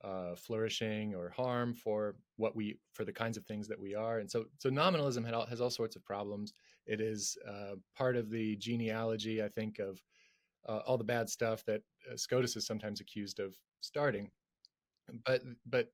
uh, 0.04 0.34
flourishing 0.36 1.14
or 1.14 1.30
harm 1.30 1.74
for 1.74 2.14
what 2.36 2.54
we 2.54 2.78
for 2.92 3.04
the 3.04 3.12
kinds 3.12 3.36
of 3.36 3.44
things 3.46 3.66
that 3.68 3.80
we 3.80 3.94
are. 3.94 4.20
And 4.20 4.30
so 4.30 4.44
so 4.58 4.68
nominalism 4.68 5.26
all, 5.32 5.46
has 5.46 5.60
all 5.60 5.70
sorts 5.70 5.96
of 5.96 6.04
problems. 6.04 6.52
It 6.86 7.00
is 7.00 7.36
uh, 7.48 7.74
part 7.96 8.16
of 8.16 8.30
the 8.30 8.56
genealogy 8.56 9.42
i 9.42 9.48
think 9.48 9.78
of 9.78 10.00
uh, 10.68 10.80
all 10.86 10.98
the 10.98 11.04
bad 11.04 11.28
stuff 11.28 11.64
that 11.64 11.82
uh, 12.10 12.16
scotus 12.16 12.56
is 12.56 12.66
sometimes 12.66 13.00
accused 13.00 13.40
of 13.40 13.56
starting. 13.80 14.30
But 15.24 15.42
but 15.66 15.88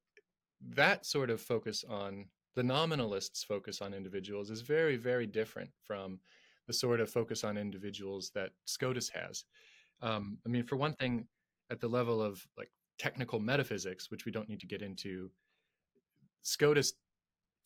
that 0.61 1.07
sort 1.07 1.31
of 1.31 1.41
focus 1.41 1.85
on 1.89 2.27
the 2.57 2.63
nominalists 2.63 3.43
focus 3.45 3.81
on 3.81 3.95
individuals 3.95 4.51
is 4.51 4.61
very 4.61 4.97
very 4.97 5.27
different 5.27 5.71
from 5.83 6.19
the 6.66 6.72
sort 6.72 7.00
of 7.00 7.11
focus 7.11 7.44
on 7.44 7.57
individuals 7.57 8.31
that 8.35 8.50
Scotus 8.64 9.09
has. 9.11 9.44
Um, 10.03 10.38
I 10.46 10.48
mean, 10.48 10.64
for 10.64 10.77
one 10.77 10.94
thing, 10.94 11.27
at 11.70 11.81
the 11.81 11.88
level 11.88 12.22
of 12.22 12.46
like 12.59 12.70
technical 12.98 13.40
metaphysics, 13.40 14.11
which 14.11 14.24
we 14.24 14.33
don't 14.33 14.48
need 14.48 14.61
to 14.61 14.66
get 14.66 14.83
into, 14.83 15.31
Scotus 16.42 16.92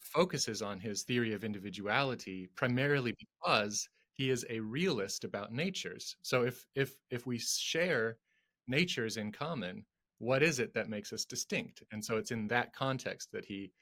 focuses 0.00 0.62
on 0.62 0.78
his 0.78 1.02
theory 1.02 1.32
of 1.32 1.44
individuality 1.44 2.48
primarily 2.54 3.14
because 3.18 3.88
he 4.12 4.30
is 4.30 4.44
a 4.50 4.61
realist 4.61 5.24
about 5.24 5.52
natures. 5.52 6.16
So 6.22 6.42
if 6.42 6.66
if 6.74 6.94
if 7.11 7.26
we 7.26 7.38
share 7.38 8.18
natures 8.66 9.16
in 9.16 9.32
common, 9.32 9.84
what 10.18 10.42
is 10.42 10.58
it 10.58 10.74
that 10.74 10.88
makes 10.88 11.12
us 11.12 11.24
distinct? 11.24 11.82
And 11.92 12.04
so 12.04 12.16
it's 12.16 12.30
in 12.30 12.48
that 12.48 12.72
context 12.72 13.30
that 13.32 13.44
he 13.44 13.72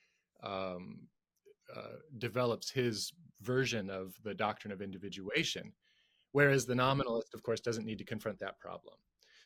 um, 0.42 1.00
uh, 1.74 1.98
develops 2.18 2.70
his 2.70 3.12
version 3.42 3.90
of 3.90 4.14
the 4.22 4.35
doctrine 4.35 4.72
of 4.72 4.83
individuation, 4.83 5.72
whereas 6.33 6.66
the 6.66 6.75
nominalist, 6.75 7.35
of 7.35 7.42
course, 7.42 7.61
doesn't 7.61 7.87
need 7.87 7.99
to 7.99 8.05
confront 8.05 8.38
that 8.40 8.59
problem. 8.59 8.94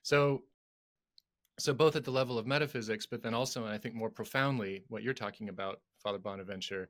So, 0.02 0.42
so 1.58 1.74
both 1.74 1.96
at 1.96 2.04
the 2.04 2.10
level 2.10 2.38
of 2.38 2.46
metaphysics, 2.46 3.06
but 3.06 3.22
then 3.22 3.34
also, 3.34 3.64
and 3.64 3.72
I 3.72 3.78
think 3.78 3.94
more 3.94 4.10
profoundly, 4.10 4.82
what 4.88 5.02
you're 5.02 5.14
talking 5.14 5.48
about, 5.48 5.80
Father 6.02 6.18
Bonaventure, 6.18 6.88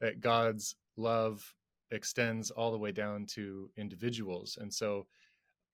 that 0.00 0.20
God's 0.20 0.76
love 0.96 1.54
extends 1.90 2.50
all 2.50 2.72
the 2.72 2.78
way 2.78 2.92
down 2.92 3.26
to 3.26 3.70
individuals, 3.76 4.58
and 4.60 4.72
so 4.72 5.06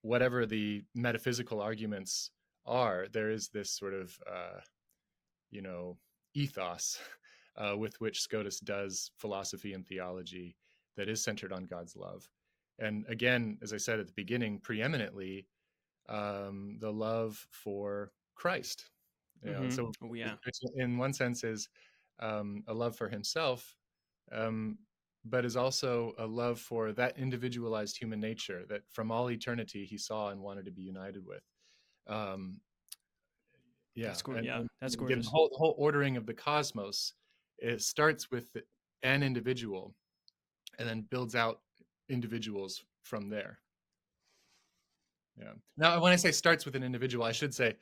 whatever 0.01 0.45
the 0.45 0.83
metaphysical 0.93 1.61
arguments 1.61 2.29
are, 2.65 3.07
there 3.11 3.31
is 3.31 3.47
this 3.49 3.71
sort 3.71 3.93
of, 3.93 4.17
uh, 4.29 4.59
you 5.49 5.61
know, 5.61 5.97
ethos 6.35 6.99
uh, 7.57 7.75
with 7.77 7.99
which 7.99 8.21
Scotus 8.21 8.59
does 8.59 9.11
philosophy 9.17 9.73
and 9.73 9.87
theology 9.87 10.55
that 10.97 11.09
is 11.09 11.23
centered 11.23 11.51
on 11.51 11.65
God's 11.65 11.95
love. 11.95 12.27
And 12.79 13.05
again, 13.07 13.57
as 13.61 13.73
I 13.73 13.77
said 13.77 13.99
at 13.99 14.07
the 14.07 14.13
beginning, 14.15 14.59
preeminently 14.59 15.47
um, 16.09 16.77
the 16.79 16.91
love 16.91 17.45
for 17.51 18.11
Christ. 18.35 18.89
You 19.43 19.51
know, 19.51 19.59
mm-hmm. 19.61 19.69
So, 19.71 19.91
oh, 20.01 20.13
yeah. 20.13 20.35
in 20.75 20.97
one 20.97 21.13
sense, 21.13 21.43
is 21.43 21.69
um, 22.19 22.63
a 22.67 22.73
love 22.73 22.95
for 22.95 23.09
himself, 23.09 23.75
um, 24.31 24.77
but 25.25 25.45
is 25.45 25.55
also 25.55 26.13
a 26.17 26.25
love 26.25 26.59
for 26.59 26.91
that 26.93 27.17
individualized 27.17 27.97
human 27.97 28.19
nature 28.19 28.63
that 28.69 28.81
from 28.89 29.11
all 29.11 29.29
eternity 29.29 29.85
he 29.85 29.97
saw 29.97 30.29
and 30.29 30.41
wanted 30.41 30.65
to 30.65 30.71
be 30.71 30.81
united 30.81 31.25
with. 31.25 31.43
Um, 32.07 32.59
yeah, 33.95 34.07
that's 34.07 34.21
cool. 34.21 34.35
And, 34.35 34.45
yeah, 34.45 34.63
that's 34.81 34.95
gorgeous. 34.95 35.25
The 35.25 35.31
whole, 35.31 35.49
the 35.49 35.57
whole 35.57 35.75
ordering 35.77 36.17
of 36.17 36.25
the 36.25 36.33
cosmos 36.33 37.13
it 37.59 37.81
starts 37.81 38.31
with 38.31 38.47
an 39.03 39.23
individual 39.23 39.93
and 40.79 40.87
then 40.87 41.05
builds 41.09 41.35
out 41.35 41.61
individuals 42.09 42.83
from 43.01 43.29
there. 43.29 43.59
Yeah. 45.37 45.53
Now 45.77 45.99
when 46.01 46.13
i 46.13 46.15
say 46.15 46.31
starts 46.31 46.65
with 46.65 46.75
an 46.75 46.83
individual 46.83 47.25
i 47.25 47.31
should 47.31 47.53
say 47.53 47.75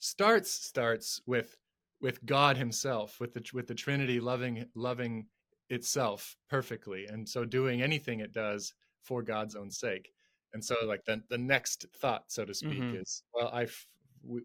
starts 0.00 0.50
starts 0.50 1.20
with 1.26 1.56
with 2.00 2.24
god 2.26 2.56
himself 2.56 3.20
with 3.20 3.32
the 3.32 3.44
with 3.54 3.66
the 3.66 3.74
trinity 3.74 4.18
loving 4.20 4.66
loving 4.74 5.26
itself 5.70 6.36
perfectly 6.50 7.06
and 7.06 7.28
so 7.28 7.44
doing 7.44 7.80
anything 7.82 8.20
it 8.20 8.32
does 8.32 8.74
for 9.02 9.22
god's 9.22 9.56
own 9.56 9.70
sake. 9.70 10.12
And 10.52 10.64
so 10.64 10.74
like 10.84 11.04
the, 11.04 11.22
the 11.28 11.38
next 11.38 11.86
thought 12.00 12.24
so 12.28 12.44
to 12.44 12.54
speak 12.54 12.80
mm-hmm. 12.80 12.96
is 12.96 13.22
well 13.34 13.48
i 13.52 13.66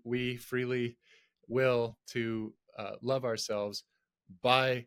we 0.03 0.37
freely 0.37 0.97
will 1.47 1.97
to 2.09 2.53
uh, 2.77 2.93
love 3.01 3.25
ourselves 3.25 3.83
by 4.41 4.85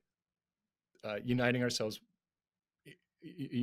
uh, 1.02 1.16
uniting 1.24 1.62
ourselves 1.62 2.00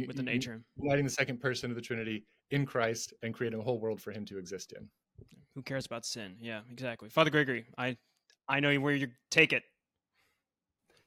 with 0.08 0.16
the 0.16 0.24
nature, 0.24 0.62
uniting 0.78 1.06
the 1.06 1.12
second 1.12 1.40
person 1.40 1.70
of 1.70 1.76
the 1.76 1.82
Trinity 1.82 2.26
in 2.52 2.66
Christ, 2.66 3.14
and 3.24 3.34
creating 3.34 3.60
a 3.60 3.64
whole 3.64 3.80
world 3.80 4.02
for 4.02 4.12
Him 4.12 4.26
to 4.26 4.38
exist 4.38 4.74
in. 4.74 4.88
Who 5.56 5.62
cares 5.62 5.86
about 5.86 6.06
sin? 6.06 6.36
Yeah, 6.40 6.62
exactly. 6.72 7.10
Father 7.10 7.30
Gregory, 7.30 7.66
I 7.78 7.98
I 8.48 8.60
know 8.60 8.76
where 8.80 8.96
you 8.96 9.08
take 9.30 9.54
it. 9.54 9.64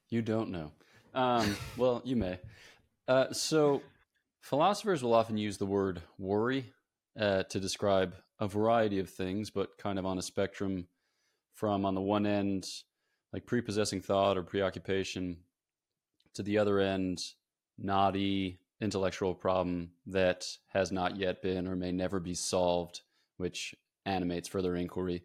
You 0.09 0.21
don't 0.21 0.51
know. 0.51 0.71
Um, 1.13 1.55
well, 1.77 2.01
you 2.05 2.15
may. 2.15 2.39
Uh, 3.07 3.31
so, 3.31 3.81
philosophers 4.41 5.03
will 5.03 5.13
often 5.13 5.37
use 5.37 5.57
the 5.57 5.65
word 5.65 6.01
worry 6.17 6.73
uh, 7.19 7.43
to 7.43 7.59
describe 7.59 8.15
a 8.39 8.47
variety 8.47 8.99
of 8.99 9.09
things, 9.09 9.49
but 9.49 9.77
kind 9.77 9.97
of 9.97 10.05
on 10.05 10.17
a 10.17 10.21
spectrum 10.21 10.87
from, 11.53 11.85
on 11.85 11.95
the 11.95 12.01
one 12.01 12.25
end, 12.25 12.67
like 13.31 13.45
prepossessing 13.45 14.01
thought 14.01 14.37
or 14.37 14.43
preoccupation 14.43 15.37
to 16.33 16.43
the 16.43 16.57
other 16.57 16.79
end 16.79 17.21
knotty 17.77 18.59
intellectual 18.81 19.33
problem 19.33 19.91
that 20.07 20.45
has 20.73 20.91
not 20.91 21.17
yet 21.17 21.41
been 21.41 21.67
or 21.67 21.75
may 21.75 21.91
never 21.91 22.19
be 22.19 22.33
solved 22.33 23.01
which 23.37 23.73
animates 24.05 24.47
further 24.47 24.75
inquiry. 24.75 25.23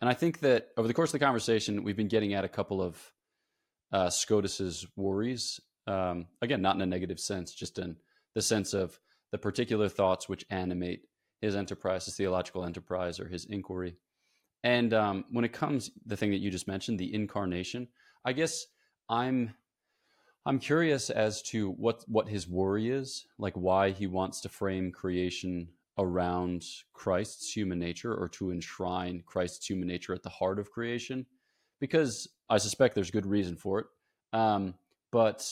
And 0.00 0.10
i 0.10 0.14
think 0.14 0.40
that 0.40 0.68
over 0.76 0.88
the 0.88 0.94
course 0.94 1.10
of 1.10 1.18
the 1.18 1.24
conversation 1.24 1.84
we've 1.84 1.96
been 1.96 2.08
getting 2.08 2.34
at 2.34 2.44
a 2.44 2.48
couple 2.48 2.82
of 2.82 3.12
uh, 3.92 4.10
scotus's 4.10 4.86
worries 4.96 5.60
um, 5.86 6.26
again 6.42 6.60
not 6.60 6.74
in 6.74 6.82
a 6.82 6.86
negative 6.86 7.20
sense 7.20 7.54
just 7.54 7.78
in 7.78 7.96
the 8.34 8.42
sense 8.42 8.74
of 8.74 8.98
the 9.32 9.38
particular 9.38 9.88
thoughts 9.88 10.28
which 10.28 10.44
animate 10.50 11.02
his 11.40 11.56
enterprise 11.56 12.04
his 12.04 12.16
theological 12.16 12.64
enterprise 12.64 13.20
or 13.20 13.28
his 13.28 13.44
inquiry. 13.46 13.96
And 14.62 14.92
um, 14.94 15.24
when 15.30 15.44
it 15.44 15.52
comes, 15.52 15.90
the 16.06 16.16
thing 16.16 16.30
that 16.30 16.38
you 16.38 16.50
just 16.50 16.66
mentioned, 16.66 16.98
the 16.98 17.14
incarnation, 17.14 17.88
I 18.24 18.32
guess 18.32 18.66
I'm 19.08 19.54
I'm 20.46 20.60
curious 20.60 21.10
as 21.10 21.42
to 21.42 21.72
what 21.72 22.04
what 22.06 22.28
his 22.28 22.48
worry 22.48 22.88
is, 22.88 23.26
like 23.36 23.54
why 23.54 23.90
he 23.90 24.06
wants 24.06 24.40
to 24.42 24.48
frame 24.48 24.92
creation 24.92 25.68
around 25.98 26.64
Christ's 26.92 27.52
human 27.52 27.80
nature 27.80 28.14
or 28.14 28.28
to 28.28 28.52
enshrine 28.52 29.24
Christ's 29.26 29.68
human 29.68 29.88
nature 29.88 30.14
at 30.14 30.22
the 30.22 30.28
heart 30.28 30.60
of 30.60 30.70
creation, 30.70 31.26
because 31.80 32.28
I 32.48 32.58
suspect 32.58 32.94
there's 32.94 33.10
good 33.10 33.26
reason 33.26 33.56
for 33.56 33.80
it. 33.80 33.86
Um, 34.32 34.74
but 35.10 35.50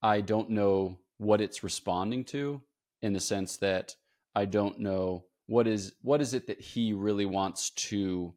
I 0.00 0.20
don't 0.20 0.50
know 0.50 1.00
what 1.18 1.40
it's 1.40 1.64
responding 1.64 2.24
to 2.26 2.62
in 3.02 3.12
the 3.12 3.20
sense 3.20 3.56
that 3.56 3.96
I 4.36 4.44
don't 4.44 4.78
know 4.78 5.24
what 5.46 5.66
is 5.66 5.94
what 6.02 6.20
is 6.20 6.34
it 6.34 6.46
that 6.46 6.60
he 6.60 6.92
really 6.92 7.26
wants 7.26 7.70
to 7.70 8.32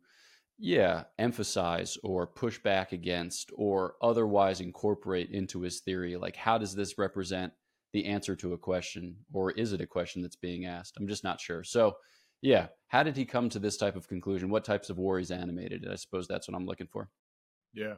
yeah 0.60 1.04
emphasize 1.18 1.98
or 2.04 2.28
push 2.28 2.60
back 2.60 2.92
against 2.92 3.50
or 3.56 3.96
otherwise 4.02 4.60
incorporate 4.60 5.30
into 5.32 5.62
his 5.62 5.80
theory 5.80 6.18
like 6.18 6.36
how 6.36 6.58
does 6.58 6.76
this 6.76 6.98
represent 6.98 7.54
the 7.94 8.06
answer 8.06 8.36
to 8.36 8.54
a 8.54 8.58
question 8.58 9.16
or 9.34 9.52
is 9.52 9.72
it 9.74 9.82
a 9.82 9.88
question 9.88 10.22
that's 10.22 10.36
being 10.36 10.66
asked? 10.66 10.96
I'm 11.00 11.08
just 11.08 11.24
not 11.24 11.40
sure. 11.40 11.64
So 11.64 11.96
yeah 12.42 12.68
how 12.90 13.04
did 13.04 13.16
he 13.16 13.26
come 13.26 13.48
to 13.50 13.60
this 13.60 13.78
type 13.78 13.96
of 13.96 14.10
conclusion? 14.10 14.50
What 14.50 14.66
types 14.66 14.90
of 14.90 15.00
worries 15.00 15.32
animated? 15.32 15.86
It 15.86 15.92
i 15.92 15.96
suppose 15.96 16.28
that's 16.28 16.48
what 16.50 16.56
i'm 16.56 16.66
looking 16.66 16.88
for. 16.88 17.10
Yeah. 17.74 17.96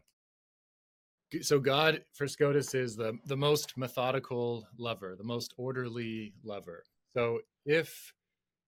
So 1.41 1.59
god 1.59 2.03
for 2.13 2.27
scotus 2.27 2.75
is 2.75 2.95
the 2.95 3.17
the 3.25 3.37
most 3.37 3.75
methodical 3.75 4.67
lover 4.77 5.15
the 5.17 5.23
most 5.23 5.55
orderly 5.57 6.35
lover. 6.43 6.83
So 7.15 7.39
if 7.65 8.13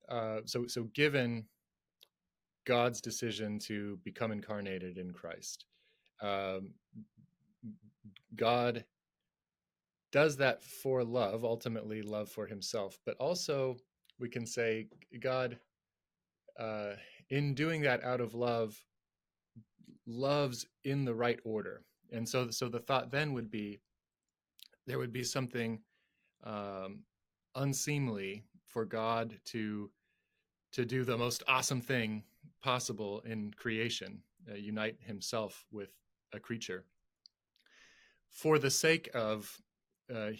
uh 0.08 0.40
so 0.46 0.66
so 0.66 0.88
given 0.94 1.44
god's 2.64 3.00
decision 3.00 3.58
to 3.58 3.98
become 4.04 4.32
incarnated 4.32 4.98
in 4.98 5.12
christ 5.12 5.64
um 6.22 6.70
god 8.36 8.84
does 10.14 10.36
that 10.36 10.62
for 10.62 11.02
love, 11.02 11.44
ultimately 11.44 12.00
love 12.00 12.28
for 12.28 12.46
himself, 12.46 13.00
but 13.04 13.16
also 13.18 13.76
we 14.20 14.28
can 14.28 14.46
say 14.46 14.86
God, 15.18 15.58
uh, 16.56 16.92
in 17.30 17.52
doing 17.52 17.82
that 17.82 18.04
out 18.04 18.20
of 18.20 18.32
love, 18.32 18.80
loves 20.06 20.66
in 20.84 21.04
the 21.04 21.12
right 21.12 21.40
order. 21.42 21.82
And 22.12 22.28
so, 22.28 22.48
so 22.50 22.68
the 22.68 22.78
thought 22.78 23.10
then 23.10 23.32
would 23.32 23.50
be 23.50 23.80
there 24.86 25.00
would 25.00 25.12
be 25.12 25.24
something 25.24 25.80
um, 26.44 27.00
unseemly 27.56 28.44
for 28.66 28.84
God 28.84 29.34
to 29.46 29.90
to 30.74 30.84
do 30.84 31.02
the 31.02 31.18
most 31.18 31.42
awesome 31.48 31.80
thing 31.80 32.22
possible 32.64 33.20
in 33.26 33.52
creation, 33.52 34.18
uh, 34.50 34.54
unite 34.54 34.96
Himself 35.00 35.66
with 35.70 35.90
a 36.32 36.40
creature 36.40 36.84
for 38.30 38.58
the 38.58 38.70
sake 38.70 39.10
of 39.14 39.60
uh, 40.14 40.30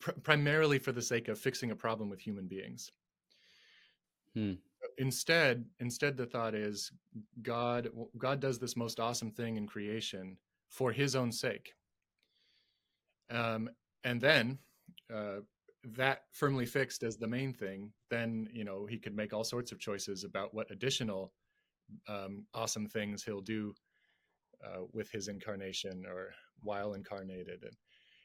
pr- 0.00 0.18
primarily 0.24 0.78
for 0.80 0.90
the 0.90 1.00
sake 1.00 1.28
of 1.28 1.38
fixing 1.38 1.70
a 1.70 1.76
problem 1.76 2.10
with 2.10 2.20
human 2.20 2.48
beings. 2.48 2.90
Hmm. 4.34 4.54
Instead, 4.98 5.64
instead, 5.78 6.16
the 6.16 6.26
thought 6.26 6.54
is 6.54 6.90
God. 7.42 7.88
God 8.18 8.40
does 8.40 8.58
this 8.58 8.76
most 8.76 8.98
awesome 8.98 9.30
thing 9.30 9.56
in 9.56 9.66
creation 9.66 10.36
for 10.68 10.90
His 10.90 11.14
own 11.14 11.30
sake, 11.30 11.74
um, 13.30 13.70
and 14.02 14.20
then 14.20 14.58
uh, 15.14 15.40
that 15.96 16.24
firmly 16.32 16.66
fixed 16.66 17.04
as 17.04 17.16
the 17.16 17.28
main 17.28 17.52
thing. 17.52 17.92
Then 18.10 18.48
you 18.52 18.64
know 18.64 18.84
He 18.84 18.98
could 18.98 19.14
make 19.14 19.32
all 19.32 19.44
sorts 19.44 19.70
of 19.70 19.78
choices 19.78 20.24
about 20.24 20.52
what 20.52 20.70
additional 20.72 21.32
um, 22.08 22.44
awesome 22.54 22.88
things 22.88 23.22
He'll 23.22 23.40
do 23.40 23.74
uh, 24.64 24.82
with 24.92 25.10
His 25.10 25.28
incarnation 25.28 26.04
or 26.08 26.30
while 26.62 26.94
incarnated, 26.94 27.62
and 27.62 27.76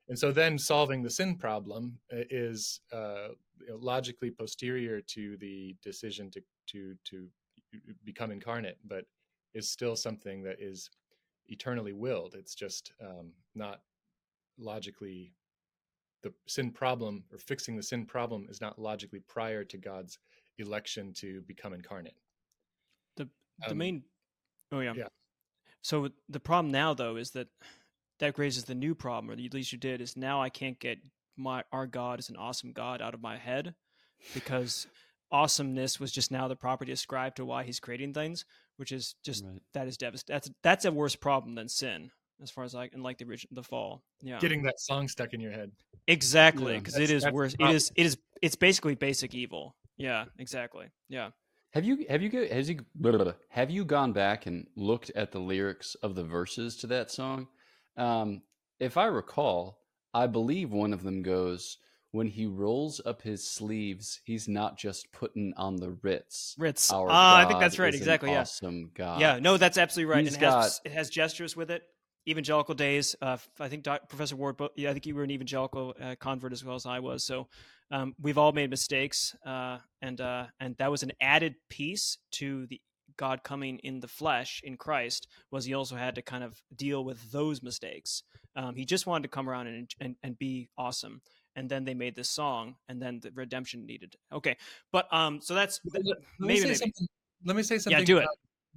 and 0.09 0.17
so 0.17 0.31
then 0.31 0.57
solving 0.57 1.03
the 1.03 1.09
sin 1.09 1.35
problem 1.35 1.99
uh, 2.13 2.23
is 2.29 2.79
uh, 2.93 3.29
logically 3.69 4.31
posterior 4.31 5.01
to 5.01 5.37
the 5.37 5.75
decision 5.83 6.31
to 6.31 6.41
to 6.67 6.95
to 7.05 7.27
become 8.05 8.31
incarnate, 8.31 8.77
but 8.85 9.05
is 9.53 9.69
still 9.69 9.95
something 9.95 10.43
that 10.43 10.57
is 10.59 10.89
eternally 11.47 11.93
willed. 11.93 12.35
It's 12.35 12.55
just 12.55 12.91
um, 13.01 13.31
not 13.55 13.81
logically 14.57 15.33
the 16.23 16.33
sin 16.47 16.71
problem 16.71 17.23
or 17.31 17.37
fixing 17.37 17.75
the 17.75 17.83
sin 17.83 18.05
problem 18.05 18.47
is 18.49 18.61
not 18.61 18.79
logically 18.79 19.21
prior 19.27 19.63
to 19.63 19.77
God's 19.77 20.17
election 20.57 21.13
to 21.13 21.41
become 21.41 21.73
incarnate. 21.73 22.15
The 23.65 23.71
um, 23.71 23.77
main 23.77 24.03
oh 24.71 24.79
yeah. 24.79 24.93
yeah. 24.95 25.07
So 25.81 26.09
the 26.29 26.39
problem 26.39 26.71
now 26.71 26.93
though 26.93 27.15
is 27.15 27.31
that 27.31 27.47
that 28.19 28.37
raises 28.37 28.65
the 28.65 28.75
new 28.75 28.95
problem, 28.95 29.29
or 29.29 29.33
at 29.33 29.53
least 29.53 29.71
you 29.71 29.77
did, 29.77 30.01
is 30.01 30.17
now 30.17 30.41
I 30.41 30.49
can't 30.49 30.79
get 30.79 30.99
my 31.35 31.63
our 31.71 31.87
God 31.87 32.19
is 32.19 32.29
an 32.29 32.35
awesome 32.35 32.71
God 32.71 33.01
out 33.01 33.13
of 33.13 33.21
my 33.21 33.37
head 33.37 33.75
because 34.33 34.87
awesomeness 35.31 35.99
was 35.99 36.11
just 36.11 36.31
now 36.31 36.47
the 36.47 36.55
property 36.55 36.91
ascribed 36.91 37.37
to 37.37 37.45
why 37.45 37.63
he's 37.63 37.79
creating 37.79 38.13
things, 38.13 38.45
which 38.77 38.91
is 38.91 39.15
just 39.23 39.45
right. 39.45 39.61
that 39.73 39.87
is 39.87 39.97
devastating. 39.97 40.35
That's 40.35 40.51
that's 40.63 40.85
a 40.85 40.91
worse 40.91 41.15
problem 41.15 41.55
than 41.55 41.69
sin, 41.69 42.11
as 42.41 42.51
far 42.51 42.63
as 42.63 42.73
like 42.73 42.93
and 42.93 43.03
like 43.03 43.17
the 43.17 43.25
original 43.25 43.55
the 43.55 43.63
fall. 43.63 44.03
Yeah, 44.21 44.39
getting 44.39 44.63
that 44.63 44.79
song 44.79 45.07
stuck 45.07 45.33
in 45.33 45.39
your 45.39 45.51
head. 45.51 45.71
Exactly, 46.07 46.77
because 46.77 46.97
yeah, 46.97 47.03
it 47.03 47.11
is 47.11 47.25
worse. 47.31 47.55
It 47.59 47.69
is 47.69 47.91
it 47.95 48.05
is 48.05 48.17
it's 48.41 48.55
basically 48.55 48.95
basic 48.95 49.33
evil. 49.33 49.75
Yeah, 49.97 50.25
exactly. 50.37 50.87
Yeah. 51.09 51.29
Have 51.71 51.85
you 51.85 52.05
have 52.09 52.21
you 52.21 52.47
has 52.49 52.69
you 52.69 52.79
have 53.49 53.69
you 53.69 53.85
gone 53.85 54.13
back 54.13 54.45
and 54.45 54.67
looked 54.75 55.11
at 55.15 55.31
the 55.31 55.39
lyrics 55.39 55.95
of 55.95 56.15
the 56.15 56.23
verses 56.23 56.77
to 56.77 56.87
that 56.87 57.11
song? 57.11 57.47
Um, 57.97 58.41
if 58.79 58.97
I 58.97 59.05
recall, 59.05 59.79
I 60.13 60.27
believe 60.27 60.71
one 60.71 60.93
of 60.93 61.03
them 61.03 61.21
goes, 61.23 61.77
when 62.11 62.27
he 62.27 62.45
rolls 62.45 63.01
up 63.05 63.21
his 63.21 63.47
sleeves, 63.47 64.21
he's 64.23 64.47
not 64.47 64.77
just 64.77 65.11
putting 65.11 65.53
on 65.57 65.75
the 65.75 65.91
Ritz. 66.01 66.55
Ritz. 66.57 66.89
Ah, 66.91 66.95
uh, 66.95 67.43
I 67.43 67.45
think 67.45 67.59
that's 67.59 67.77
right. 67.79 67.93
Exactly. 67.93 68.31
Yeah. 68.31 68.41
Awesome 68.41 68.91
God. 68.95 69.19
Yeah. 69.19 69.39
No, 69.39 69.57
that's 69.57 69.77
absolutely 69.77 70.11
right. 70.11 70.23
He's 70.23 70.33
and 70.33 70.43
it 70.43 70.45
got, 70.45 70.63
has, 70.63 70.81
it 70.85 70.91
has 70.91 71.09
gestures 71.09 71.55
with 71.55 71.69
it. 71.69 71.83
Evangelical 72.27 72.75
days. 72.75 73.15
Uh, 73.21 73.37
I 73.59 73.69
think 73.69 73.83
Doc, 73.83 74.09
Professor 74.09 74.35
Ward. 74.35 74.59
Yeah, 74.75 74.89
I 74.89 74.93
think 74.93 75.05
you 75.05 75.15
were 75.15 75.23
an 75.23 75.31
evangelical 75.31 75.95
uh, 76.01 76.15
convert 76.19 76.53
as 76.53 76.63
well 76.63 76.75
as 76.75 76.85
I 76.85 76.99
was. 76.99 77.23
So 77.23 77.47
um, 77.91 78.15
we've 78.21 78.37
all 78.37 78.51
made 78.51 78.69
mistakes, 78.69 79.35
uh, 79.45 79.77
and 80.01 80.19
uh, 80.19 80.45
and 80.59 80.75
that 80.77 80.91
was 80.91 81.03
an 81.03 81.11
added 81.21 81.55
piece 81.69 82.17
to 82.31 82.67
the 82.67 82.81
God 83.17 83.43
coming 83.43 83.79
in 83.79 83.99
the 83.99 84.07
flesh 84.07 84.61
in 84.63 84.77
Christ 84.77 85.27
was 85.51 85.65
he 85.65 85.73
also 85.73 85.95
had 85.95 86.15
to 86.15 86.21
kind 86.21 86.43
of 86.43 86.61
deal 86.75 87.03
with 87.03 87.31
those 87.31 87.61
mistakes. 87.61 88.23
Um, 88.55 88.75
he 88.75 88.85
just 88.85 89.07
wanted 89.07 89.23
to 89.23 89.29
come 89.29 89.49
around 89.49 89.67
and, 89.67 89.89
and, 89.99 90.15
and 90.23 90.37
be 90.37 90.69
awesome. 90.77 91.21
And 91.55 91.69
then 91.69 91.83
they 91.83 91.95
made 91.95 92.15
this 92.15 92.29
song, 92.29 92.75
and 92.87 93.01
then 93.01 93.19
the 93.19 93.31
redemption 93.33 93.85
needed. 93.85 94.15
Okay, 94.31 94.57
but 94.91 95.11
um, 95.11 95.41
so 95.41 95.55
that's 95.55 95.81
let 95.91 96.03
maybe, 96.39 96.61
me 96.61 96.67
maybe. 96.67 96.93
Let 97.45 97.55
me 97.55 97.63
say 97.63 97.79
something. 97.79 97.99
Yeah, 97.99 98.05
do 98.05 98.19
it. 98.19 98.27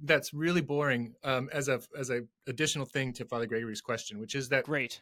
That's 0.03 0.33
really 0.33 0.61
boring. 0.61 1.13
Um, 1.23 1.47
as 1.53 1.67
a 1.67 1.79
as 1.95 2.09
a 2.09 2.21
additional 2.47 2.87
thing 2.87 3.13
to 3.13 3.25
Father 3.25 3.45
Gregory's 3.45 3.81
question, 3.81 4.19
which 4.19 4.33
is 4.33 4.49
that 4.49 4.63
great. 4.63 4.99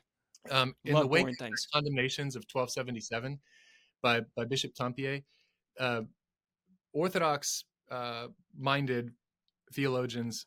Um, 0.51 0.75
in 0.83 0.93
Love 0.93 1.03
the 1.03 1.07
wake 1.07 1.27
of 1.27 1.49
condemnations 1.73 2.35
of 2.35 2.43
1277 2.51 3.39
by 4.01 4.21
by 4.35 4.45
Bishop 4.45 4.73
Tempier, 4.73 5.23
uh, 5.79 6.01
Orthodox 6.93 7.65
uh, 7.91 8.27
minded 8.57 9.11
theologians 9.73 10.45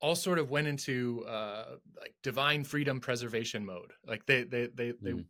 all 0.00 0.14
sort 0.14 0.38
of 0.38 0.50
went 0.50 0.66
into 0.66 1.24
uh, 1.28 1.76
like 1.98 2.14
divine 2.22 2.64
freedom 2.64 3.00
preservation 3.00 3.64
mode. 3.64 3.92
Like 4.06 4.24
they 4.26 4.44
they 4.44 4.68
they, 4.74 4.92
they 5.00 5.12
mm. 5.12 5.24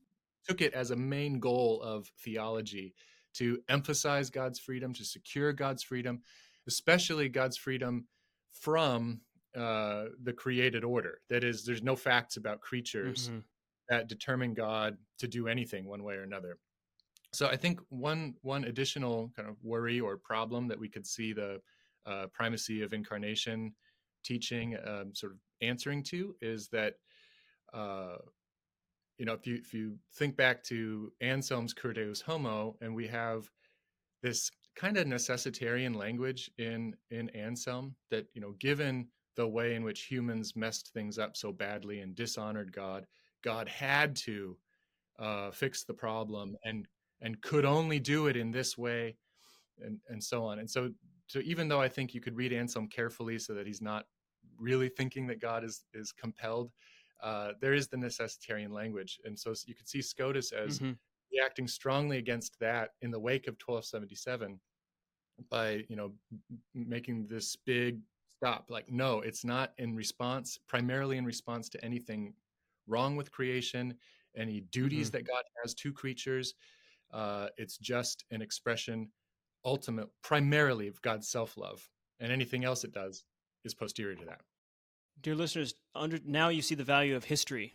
took 0.47 0.61
it 0.61 0.73
as 0.75 0.91
a 0.91 0.97
main 0.97 1.41
goal 1.41 1.81
of 1.83 2.11
theology 2.21 2.95
to 3.35 3.61
emphasize 3.69 4.31
God's 4.31 4.59
freedom, 4.59 4.93
to 4.95 5.05
secure 5.05 5.53
God's 5.53 5.83
freedom, 5.83 6.21
especially 6.67 7.29
God's 7.29 7.57
freedom 7.57 8.07
from 8.53 9.21
uh, 9.57 10.07
the 10.23 10.33
created 10.33 10.85
order. 10.85 11.21
That 11.29 11.45
is, 11.45 11.65
there's 11.65 11.83
no 11.83 11.97
facts 11.97 12.37
about 12.37 12.61
creatures 12.61 13.29
mm-hmm. 13.29 13.39
that 13.89 14.09
determine 14.09 14.55
God 14.55 14.97
to 15.19 15.29
do 15.29 15.49
anything 15.49 15.87
one 15.87 16.03
way 16.03 16.15
or 16.15 16.23
another. 16.23 16.59
So 17.33 17.47
I 17.47 17.57
think 17.57 17.81
one 17.91 18.35
one 18.43 18.65
additional 18.65 19.31
kind 19.37 19.49
of 19.49 19.57
worry 19.63 20.01
or 20.01 20.17
problem 20.17 20.69
that 20.69 20.79
we 20.79 20.89
could 20.89 21.07
see 21.07 21.33
the 21.33 21.61
uh, 22.07 22.27
primacy 22.33 22.83
of 22.83 22.93
incarnation 22.93 23.73
teaching 24.25 24.77
um, 24.87 25.15
sort 25.15 25.33
of 25.33 25.39
answering 25.63 26.03
to 26.03 26.35
is 26.41 26.69
that 26.69 26.95
uh, 27.73 28.17
you 29.19 29.25
know 29.27 29.33
if 29.33 29.47
you 29.47 29.57
if 29.57 29.73
you 29.73 29.97
think 30.15 30.37
back 30.37 30.63
to 30.65 31.13
Anselm's 31.21 31.73
Cur 31.73 31.93
Deus 31.93 32.21
Homo 32.21 32.77
and 32.81 32.95
we 32.95 33.07
have 33.07 33.49
this 34.23 34.51
kind 34.77 34.97
of 34.97 35.07
necessitarian 35.07 35.95
language 35.95 36.51
in 36.59 36.95
in 37.11 37.29
Anselm 37.31 37.95
that 38.11 38.27
you 38.35 38.41
know 38.41 38.55
given 38.59 39.07
the 39.37 39.47
way 39.47 39.75
in 39.75 39.85
which 39.85 40.03
humans 40.03 40.57
messed 40.57 40.93
things 40.93 41.19
up 41.19 41.37
so 41.37 41.53
badly 41.53 42.01
and 42.01 42.17
dishonored 42.17 42.73
God 42.73 43.07
God 43.43 43.69
had 43.69 44.17
to 44.17 44.57
uh, 45.19 45.51
fix 45.51 45.85
the 45.85 45.95
problem 45.95 46.57
and 46.65 46.87
and 47.23 47.41
could 47.43 47.65
only 47.65 47.99
do 47.99 48.27
it 48.27 48.37
in 48.37 48.51
this 48.51 48.79
way 48.79 49.17
and 49.83 49.99
and 50.09 50.23
so 50.23 50.45
on 50.45 50.59
and 50.59 50.71
so 50.71 50.91
so 51.31 51.39
even 51.45 51.69
though 51.69 51.81
I 51.81 51.89
think 51.89 52.13
you 52.13 52.21
could 52.21 52.37
read 52.37 52.53
Anselm 52.53 52.89
carefully 52.89 53.39
so 53.39 53.55
that 53.55 53.65
he's 53.65 53.81
not 53.81 54.07
really 54.59 54.89
thinking 54.89 55.29
that 55.29 55.41
God 55.41 55.63
is 55.63 55.85
is 55.95 56.11
compelled, 56.11 56.73
uh, 57.23 57.53
there 57.61 57.73
is 57.73 57.87
the 57.87 57.97
necessitarian 57.97 58.73
language, 58.73 59.21
and 59.25 59.39
so 59.39 59.55
you 59.65 59.77
could 59.77 59.89
see 59.89 60.03
Scotus 60.03 60.51
as 60.51 60.81
mm-hmm. 60.81 60.93
reacting 61.33 61.69
strongly 61.69 62.19
against 62.19 62.59
that 62.59 62.91
in 63.01 63.13
the 63.13 63.19
wake 63.21 63.47
of 63.47 63.55
1277, 63.65 64.59
by 65.49 65.85
you 65.89 65.95
know 65.95 66.11
making 66.75 67.29
this 67.29 67.55
big 67.65 68.01
stop 68.37 68.67
like 68.69 68.91
no 68.91 69.21
it's 69.21 69.45
not 69.45 69.73
in 69.79 69.95
response 69.95 70.59
primarily 70.67 71.17
in 71.17 71.25
response 71.25 71.69
to 71.69 71.83
anything 71.85 72.35
wrong 72.87 73.15
with 73.15 73.31
creation 73.31 73.95
any 74.37 74.63
duties 74.73 75.09
mm-hmm. 75.09 75.19
that 75.19 75.27
god 75.27 75.43
has 75.63 75.75
to 75.75 75.93
creatures 75.93 76.55
uh, 77.13 77.49
it's 77.57 77.77
just 77.79 78.25
an 78.31 78.43
expression 78.43 79.09
ultimate 79.65 80.09
primarily 80.23 80.89
of 80.89 81.01
god's 81.03 81.29
self-love 81.29 81.87
and 82.21 82.31
anything 82.31 82.65
else 82.65 82.85
it 82.85 82.93
does 82.93 83.25
is 83.65 83.75
posterior 83.75 84.15
to 84.15 84.25
that. 84.27 84.41
Dear 85.21 85.35
listeners 85.35 85.75
under 85.95 86.19
now 86.25 86.49
you 86.49 86.63
see 86.63 86.75
the 86.75 86.85
value 86.85 87.17
of 87.17 87.25
history 87.25 87.75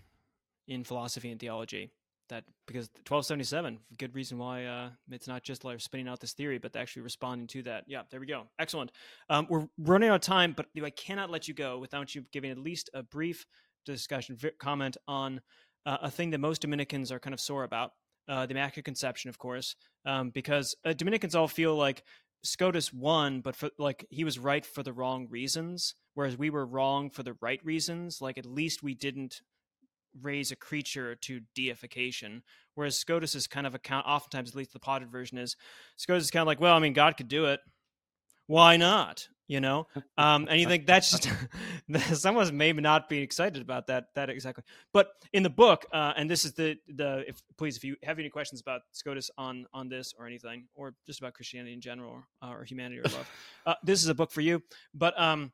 in 0.67 0.84
philosophy 0.84 1.30
and 1.30 1.39
theology 1.39 1.91
that 2.30 2.43
because 2.65 2.89
1277 3.08 3.78
good 4.00 4.15
reason 4.15 4.39
why 4.39 4.65
uh, 4.65 4.89
it's 5.12 5.28
not 5.28 5.43
just 5.43 5.63
like 5.63 5.80
spinning 5.80 6.08
out 6.08 6.19
this 6.19 6.34
theory 6.34 6.58
but 6.58 6.76
actually 6.76 7.04
responding 7.04 7.45
to 7.48 7.62
that. 7.63 7.84
Yeah 7.88 8.02
there 8.10 8.19
we 8.19 8.26
go. 8.26 8.43
Excellent. 8.58 8.91
Um, 9.30 9.45
we're 9.50 9.67
running 9.78 10.10
out 10.10 10.15
of 10.15 10.21
time 10.21 10.54
but 10.56 10.67
i 10.84 10.89
cannot 10.89 11.30
let 11.30 11.48
you 11.48 11.54
go 11.54 11.78
without 11.78 12.15
you 12.15 12.26
giving 12.32 12.52
at 12.52 12.58
least 12.58 12.89
a 12.93 13.04
brief 13.04 13.45
discussion 13.86 14.38
comment 14.60 14.98
on 15.08 15.41
uh, 15.86 15.98
a 16.02 16.10
thing 16.10 16.32
that 16.32 16.39
most 16.39 16.62
dominicans 16.62 17.12
are 17.12 17.19
kind 17.19 17.34
of 17.34 17.39
sore 17.39 17.63
about 17.63 17.91
uh, 18.28 18.46
the 18.46 18.52
immaculate 18.52 18.86
conception 18.86 19.30
of 19.30 19.38
course 19.38 19.76
um, 20.06 20.30
because 20.30 20.76
uh, 20.86 20.94
dominicans 20.94 21.36
all 21.36 21.48
feel 21.48 21.76
like 21.76 22.04
scotus 22.44 22.94
won 22.94 23.42
but 23.42 23.56
for 23.56 23.70
like 23.78 24.06
he 24.10 24.24
was 24.24 24.38
right 24.38 24.66
for 24.66 24.84
the 24.84 24.94
wrong 24.94 25.28
reasons 25.30 25.96
whereas 26.14 26.38
we 26.38 26.50
were 26.50 26.66
wrong 26.66 27.10
for 27.10 27.24
the 27.24 27.36
right 27.42 27.64
reasons 27.64 28.22
like 28.22 28.38
at 28.38 28.46
least 28.46 28.84
we 28.84 28.94
didn't 28.94 29.42
raise 30.22 30.52
a 30.52 30.56
creature 30.56 31.16
to 31.16 31.42
deification. 31.54 32.44
Whereas 32.76 32.98
Scotus 32.98 33.36
is 33.36 33.48
kind 33.48 33.68
of 33.68 33.76
account, 33.76 34.06
oftentimes, 34.08 34.50
at 34.52 34.56
least 34.56 34.74
the 34.74 34.80
potted 34.80 35.12
version 35.12 35.38
is, 35.38 35.56
Scotus 35.98 36.24
is 36.24 36.32
kind 36.32 36.42
of 36.42 36.48
like, 36.48 36.60
well, 36.60 36.76
I 36.76 36.80
mean, 36.80 36.94
God 36.94 37.18
could 37.18 37.28
do 37.28 37.46
it. 37.46 37.60
Why 38.48 38.78
not? 38.78 39.28
You 39.48 39.62
know, 39.62 39.88
um, 40.18 40.48
and 40.50 40.60
you 40.60 40.68
think 40.68 40.86
that's 40.86 41.12
just 41.12 41.30
someone's 42.20 42.52
maybe 42.52 42.82
not 42.82 43.10
be 43.10 43.20
excited 43.20 43.62
about 43.62 43.88
that. 43.88 44.08
That 44.16 44.30
exactly. 44.30 44.64
But 44.92 45.10
in 45.34 45.44
the 45.44 45.50
book, 45.50 45.86
uh, 45.94 46.14
and 46.18 46.30
this 46.30 46.46
is 46.46 46.54
the 46.54 46.78
the 46.88 47.24
if 47.28 47.42
please, 47.58 47.78
if 47.78 47.84
you 47.84 47.96
have 48.04 48.20
any 48.20 48.30
questions 48.30 48.62
about 48.62 48.82
Scotus 48.92 49.30
on 49.38 49.66
on 49.74 49.90
this 49.90 50.14
or 50.18 50.26
anything, 50.26 50.66
or 50.74 50.96
just 51.06 51.20
about 51.20 51.34
Christianity 51.34 51.74
in 51.74 51.82
general, 51.82 52.24
uh, 52.42 52.52
or 52.52 52.64
humanity 52.64 53.00
or 53.00 53.04
love, 53.04 53.30
uh, 53.66 53.76
this 53.84 54.02
is 54.02 54.10
a 54.10 54.16
book 54.16 54.32
for 54.32 54.42
you. 54.42 54.64
But 54.94 55.20
um, 55.20 55.52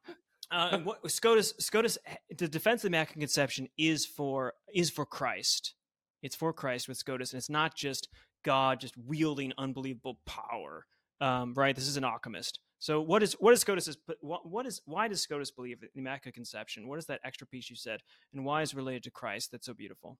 uh, 0.51 0.79
what, 0.79 1.09
Scotus, 1.09 1.53
Scotus, 1.59 1.97
the 2.37 2.47
defense 2.47 2.79
of 2.79 2.91
the 2.91 2.97
Immaculate 2.97 3.19
Conception 3.19 3.69
is 3.77 4.05
for 4.05 4.53
is 4.73 4.89
for 4.89 5.05
Christ. 5.05 5.73
It's 6.21 6.35
for 6.35 6.53
Christ 6.53 6.87
with 6.87 6.97
Scotus, 6.97 7.31
and 7.31 7.39
it's 7.39 7.49
not 7.49 7.75
just 7.75 8.09
God 8.43 8.79
just 8.79 8.95
wielding 8.97 9.53
unbelievable 9.57 10.19
power. 10.25 10.85
Um, 11.19 11.53
right? 11.53 11.75
This 11.75 11.87
is 11.87 11.97
an 11.97 12.03
alchemist. 12.03 12.59
So 12.81 12.99
what 12.99 13.21
is 13.21 13.33
what 13.33 13.53
is 13.53 13.61
Scotus? 13.61 13.95
What, 14.21 14.49
what 14.49 14.65
is 14.65 14.81
why 14.85 15.07
does 15.07 15.21
Scotus 15.21 15.51
believe 15.51 15.83
in 15.83 15.89
the 15.93 15.99
Immaculate 15.99 16.33
Conception? 16.33 16.87
What 16.87 16.97
is 16.97 17.05
that 17.05 17.21
extra 17.23 17.45
piece 17.45 17.69
you 17.69 17.75
said, 17.75 18.01
and 18.33 18.43
why 18.43 18.63
is 18.63 18.73
it 18.73 18.75
related 18.75 19.03
to 19.03 19.11
Christ? 19.11 19.51
That's 19.51 19.67
so 19.67 19.75
beautiful. 19.75 20.17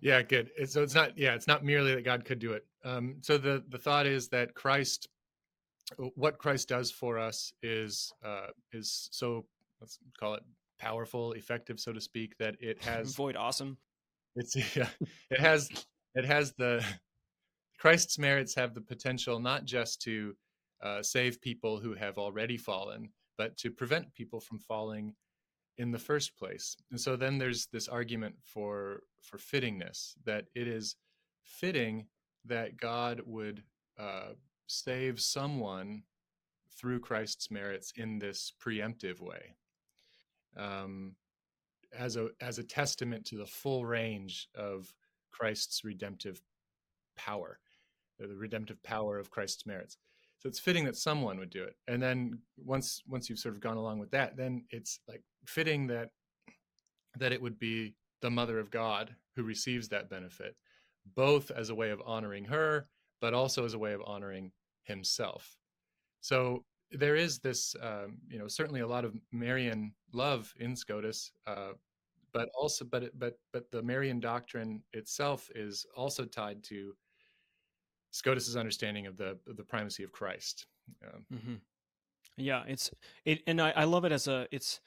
Yeah, 0.00 0.22
good. 0.22 0.50
So 0.66 0.82
it's 0.82 0.94
not 0.94 1.18
yeah, 1.18 1.34
it's 1.34 1.46
not 1.46 1.62
merely 1.62 1.94
that 1.94 2.04
God 2.06 2.24
could 2.24 2.38
do 2.38 2.52
it. 2.52 2.64
Um, 2.82 3.16
so 3.20 3.36
the 3.36 3.62
the 3.68 3.76
thought 3.76 4.06
is 4.06 4.28
that 4.28 4.54
Christ 4.54 5.06
what 6.14 6.38
Christ 6.38 6.70
does 6.70 6.90
for 6.90 7.18
us 7.18 7.52
is 7.62 8.10
uh, 8.24 8.46
is 8.72 9.10
so 9.12 9.44
let's 9.82 9.98
call 10.18 10.32
it 10.32 10.42
powerful, 10.78 11.32
effective, 11.32 11.78
so 11.78 11.92
to 11.92 12.00
speak, 12.00 12.38
that 12.38 12.56
it 12.58 12.82
has 12.82 13.14
void 13.14 13.36
awesome. 13.36 13.76
It's 14.34 14.56
yeah, 14.76 14.88
it 15.30 15.40
has 15.40 15.68
it 16.14 16.24
has 16.24 16.54
the 16.54 16.82
Christ's 17.78 18.18
merits 18.18 18.54
have 18.54 18.72
the 18.72 18.80
potential 18.80 19.38
not 19.38 19.66
just 19.66 20.00
to 20.02 20.34
uh, 20.82 21.02
save 21.02 21.40
people 21.40 21.78
who 21.78 21.94
have 21.94 22.18
already 22.18 22.56
fallen, 22.56 23.10
but 23.38 23.56
to 23.58 23.70
prevent 23.70 24.14
people 24.14 24.40
from 24.40 24.58
falling 24.58 25.14
in 25.78 25.90
the 25.90 25.98
first 25.98 26.36
place. 26.36 26.76
And 26.90 27.00
so 27.00 27.16
then 27.16 27.38
there's 27.38 27.66
this 27.66 27.88
argument 27.88 28.36
for 28.42 29.02
for 29.20 29.38
fittingness 29.38 30.14
that 30.24 30.46
it 30.54 30.68
is 30.68 30.96
fitting 31.42 32.06
that 32.44 32.76
God 32.76 33.20
would 33.24 33.62
uh, 33.98 34.30
save 34.66 35.20
someone 35.20 36.02
through 36.78 37.00
Christ's 37.00 37.50
merits 37.50 37.92
in 37.96 38.18
this 38.18 38.52
preemptive 38.60 39.20
way, 39.20 39.56
um, 40.56 41.14
as 41.96 42.16
a 42.16 42.28
as 42.40 42.58
a 42.58 42.64
testament 42.64 43.24
to 43.26 43.36
the 43.36 43.46
full 43.46 43.84
range 43.84 44.48
of 44.54 44.92
Christ's 45.30 45.84
redemptive 45.84 46.40
power, 47.16 47.58
the 48.18 48.28
redemptive 48.28 48.82
power 48.82 49.18
of 49.18 49.30
Christ's 49.30 49.66
merits. 49.66 49.96
So 50.38 50.48
it's 50.48 50.60
fitting 50.60 50.84
that 50.84 50.96
someone 50.96 51.38
would 51.38 51.50
do 51.50 51.64
it, 51.64 51.76
and 51.88 52.02
then 52.02 52.38
once 52.58 53.02
once 53.06 53.28
you've 53.28 53.38
sort 53.38 53.54
of 53.54 53.60
gone 53.60 53.76
along 53.76 53.98
with 53.98 54.10
that, 54.10 54.36
then 54.36 54.64
it's 54.70 55.00
like 55.08 55.22
fitting 55.46 55.86
that 55.88 56.10
that 57.18 57.32
it 57.32 57.40
would 57.40 57.58
be 57.58 57.94
the 58.20 58.30
Mother 58.30 58.58
of 58.58 58.70
God 58.70 59.14
who 59.34 59.42
receives 59.42 59.88
that 59.88 60.10
benefit, 60.10 60.54
both 61.14 61.50
as 61.50 61.70
a 61.70 61.74
way 61.74 61.90
of 61.90 62.02
honoring 62.04 62.44
her 62.44 62.88
but 63.20 63.34
also 63.34 63.64
as 63.64 63.74
a 63.74 63.78
way 63.78 63.92
of 63.92 64.02
honoring 64.06 64.52
himself. 64.84 65.56
So 66.20 66.64
there 66.90 67.16
is 67.16 67.38
this, 67.38 67.74
um, 67.82 68.18
you 68.28 68.38
know, 68.38 68.48
certainly 68.48 68.80
a 68.80 68.86
lot 68.86 69.04
of 69.04 69.14
Marian 69.32 69.92
love 70.12 70.52
in 70.58 70.76
Scotus, 70.76 71.32
uh, 71.46 71.72
but 72.32 72.48
also, 72.58 72.84
but 72.84 73.18
but 73.18 73.38
but 73.52 73.70
the 73.70 73.82
Marian 73.82 74.20
doctrine 74.20 74.82
itself 74.92 75.48
is 75.54 75.86
also 75.96 76.24
tied 76.24 76.62
to 76.64 76.94
Scotus's 78.16 78.56
understanding 78.56 79.06
of 79.06 79.16
the 79.16 79.38
of 79.46 79.56
the 79.56 79.62
primacy 79.62 80.02
of 80.02 80.10
Christ. 80.10 80.66
Um, 81.04 81.24
mm-hmm. 81.32 81.54
Yeah, 82.38 82.64
it's 82.66 82.90
it, 83.24 83.42
and 83.46 83.60
I, 83.60 83.70
I 83.76 83.84
love 83.84 84.04
it 84.04 84.12
as 84.12 84.26
a 84.26 84.46
it's 84.50 84.80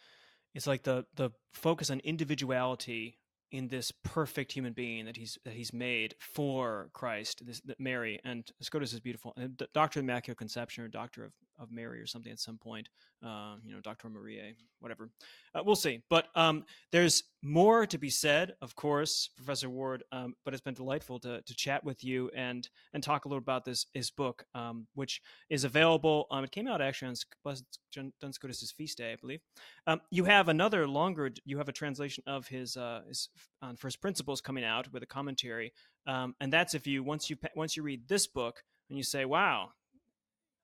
it's 0.56 0.66
like 0.66 0.84
the 0.84 1.06
the 1.16 1.30
focus 1.54 1.92
on 1.92 2.00
individuality 2.00 3.20
in 3.52 3.68
this 3.68 3.92
perfect 4.04 4.52
human 4.52 4.74
being 4.74 5.06
that 5.06 5.18
he's 5.18 5.38
that 5.46 5.54
he's 5.54 5.74
made 5.74 6.16
for 6.20 6.90
Christ, 6.94 7.46
this 7.46 7.62
Mary, 7.78 8.20
and 8.24 8.50
Scotus 8.62 8.94
is 8.94 9.00
beautiful. 9.00 9.34
And 9.38 9.62
Doctor 9.74 10.00
of 10.00 10.06
Immaculate 10.06 10.38
Conception 10.38 10.84
or 10.84 10.88
Doctor 10.88 11.26
of, 11.26 11.32
of 11.60 11.72
Mary 11.72 12.00
or 12.00 12.08
something 12.08 12.32
at 12.32 12.40
some 12.40 12.58
point, 12.58 12.90
uh, 13.26 13.56
you 13.66 13.74
know, 13.74 13.82
Doctor 13.82 14.10
Maria, 14.10 14.54
whatever. 14.80 15.10
Uh, 15.54 15.62
we'll 15.66 15.76
see. 15.76 16.02
But 16.10 16.28
um, 16.36 16.64
there's 16.92 17.24
more 17.44 17.86
to 17.86 17.98
be 17.98 18.10
said, 18.10 18.54
of 18.62 18.76
course, 18.76 19.30
Professor 19.36 19.70
Ward. 19.70 20.04
Um, 20.12 20.36
but 20.46 20.54
it's 20.54 20.62
been 20.62 20.74
delightful 20.74 21.20
to, 21.20 21.42
to 21.42 21.56
chat 21.56 21.84
with 21.84 22.04
you 22.04 22.30
and 22.36 22.68
and 22.94 23.04
talk 23.04 23.26
a 23.26 23.28
little 23.28 23.42
about 23.42 23.66
this 23.66 23.88
his 23.94 24.10
book, 24.10 24.46
um, 24.56 24.88
which 24.96 25.22
is 25.50 25.64
available. 25.64 26.28
Um, 26.32 26.44
it 26.44 26.52
came 26.52 26.68
out 26.68 26.82
actually 26.82 27.10
on 27.10 27.16
Blessed 27.44 27.66
Duns 27.94 28.36
Scotus's 28.36 28.72
feast 28.72 28.98
day, 28.98 29.14
I 29.14 29.16
believe. 29.18 29.42
Um, 29.86 30.02
you 30.12 30.26
have 30.26 30.48
another 30.48 30.88
longer. 30.88 31.30
You 31.46 31.58
have 31.58 31.70
a 31.70 31.74
translation 31.74 32.24
of 32.26 32.48
his 32.48 32.78
uh, 32.78 33.02
his 33.08 33.30
on 33.62 33.76
First 33.76 34.02
Principles 34.02 34.40
coming 34.40 34.64
out 34.64 34.92
with 34.94 35.04
a 35.04 35.08
commentary, 35.08 35.74
and 36.06 36.34
that's 36.54 36.74
if 36.74 36.88
you 36.88 37.04
once 37.04 37.30
you 37.30 37.38
once 37.56 37.76
you 37.76 37.84
read 37.84 38.08
this 38.08 38.28
book 38.28 38.64
and 38.90 38.98
you 38.98 39.04
say, 39.04 39.26
"Wow, 39.26 39.72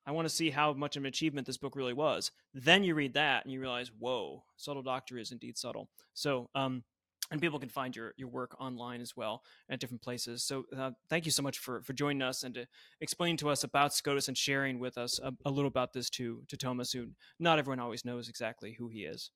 I 0.05 0.11
want 0.11 0.27
to 0.27 0.33
see 0.33 0.49
how 0.49 0.73
much 0.73 0.95
of 0.95 1.03
an 1.03 1.07
achievement 1.07 1.47
this 1.47 1.57
book 1.57 1.75
really 1.75 1.93
was. 1.93 2.31
Then 2.53 2.83
you 2.83 2.95
read 2.95 3.13
that 3.13 3.43
and 3.43 3.53
you 3.53 3.59
realize, 3.59 3.91
whoa, 3.97 4.43
subtle 4.55 4.83
doctor 4.83 5.17
is 5.17 5.31
indeed 5.31 5.57
subtle. 5.57 5.89
So, 6.13 6.49
um, 6.53 6.83
and 7.31 7.41
people 7.41 7.57
can 7.57 7.69
find 7.69 7.95
your, 7.95 8.13
your 8.17 8.27
work 8.27 8.55
online 8.59 9.01
as 9.01 9.17
well 9.17 9.41
at 9.67 9.79
different 9.79 10.03
places. 10.03 10.43
So, 10.43 10.65
uh, 10.77 10.91
thank 11.09 11.25
you 11.25 11.31
so 11.31 11.41
much 11.41 11.57
for, 11.57 11.81
for 11.81 11.93
joining 11.93 12.21
us 12.21 12.43
and 12.43 12.53
to 12.53 12.67
explain 13.01 13.35
to 13.37 13.49
us 13.49 13.63
about 13.63 13.95
SCOTUS 13.95 14.27
and 14.27 14.37
sharing 14.37 14.77
with 14.79 14.97
us 14.97 15.19
a, 15.23 15.33
a 15.43 15.49
little 15.49 15.67
about 15.67 15.91
this 15.91 16.09
to, 16.11 16.43
to 16.49 16.57
Thomas, 16.57 16.91
who 16.91 17.07
not 17.39 17.57
everyone 17.57 17.79
always 17.79 18.05
knows 18.05 18.29
exactly 18.29 18.73
who 18.73 18.89
he 18.89 19.05
is. 19.05 19.31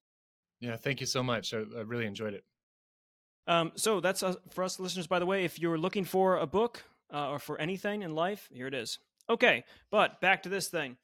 Yeah, 0.60 0.76
thank 0.76 1.00
you 1.00 1.08
so 1.08 1.24
much. 1.24 1.54
I, 1.54 1.64
I 1.78 1.82
really 1.82 2.06
enjoyed 2.06 2.36
it. 2.36 2.44
Um, 3.48 3.72
so 3.76 4.00
that's 4.00 4.22
uh, 4.22 4.36
for 4.52 4.64
us 4.64 4.80
listeners. 4.80 5.08
By 5.08 5.18
the 5.18 5.26
way, 5.26 5.44
if 5.44 5.58
you're 5.58 5.80
looking 5.80 6.06
for 6.06 6.38
a 6.38 6.46
book 6.46 6.84
uh, 7.12 7.30
or 7.30 7.40
for 7.40 7.60
anything 7.60 8.04
in 8.04 8.14
life, 8.14 8.48
here 8.52 8.68
it 8.68 8.76
is. 8.76 9.00
Okay, 9.30 9.64
but 9.92 10.20
back 10.22 10.44
to 10.44 10.50
this 10.50 10.68
thing. 10.68 10.98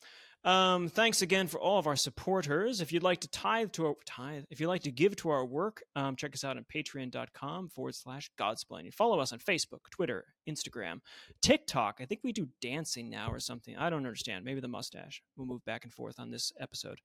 Um, 0.45 0.89
thanks 0.89 1.23
again 1.23 1.47
for 1.47 1.59
all 1.59 1.79
of 1.79 1.87
our 1.87 1.95
supporters. 1.95 2.79
If 2.79 2.91
you'd 2.91 3.01
like 3.01 3.21
to 3.21 3.27
tithe 3.27 3.71
to 3.73 3.87
our 3.87 3.95
tithe, 4.05 4.43
if 4.51 4.61
you'd 4.61 4.67
like 4.67 4.83
to 4.83 4.91
give 4.91 5.15
to 5.17 5.29
our 5.29 5.43
work, 5.43 5.81
um, 5.95 6.15
check 6.15 6.35
us 6.35 6.43
out 6.43 6.55
on 6.55 6.63
patreon.com 6.71 7.69
forward 7.69 7.95
slash 7.95 8.29
godsplaining. 8.39 8.93
Follow 8.93 9.19
us 9.19 9.33
on 9.33 9.39
Facebook, 9.39 9.79
Twitter, 9.89 10.23
Instagram, 10.47 10.99
TikTok. 11.41 11.97
I 11.99 12.05
think 12.05 12.19
we 12.23 12.31
do 12.31 12.47
dancing 12.61 13.09
now 13.09 13.31
or 13.31 13.39
something. 13.39 13.75
I 13.75 13.89
don't 13.89 14.05
understand. 14.05 14.45
Maybe 14.45 14.59
the 14.61 14.67
mustache. 14.67 15.23
We'll 15.35 15.47
move 15.47 15.65
back 15.65 15.83
and 15.83 15.91
forth 15.91 16.19
on 16.19 16.29
this 16.29 16.53
episode. 16.59 16.99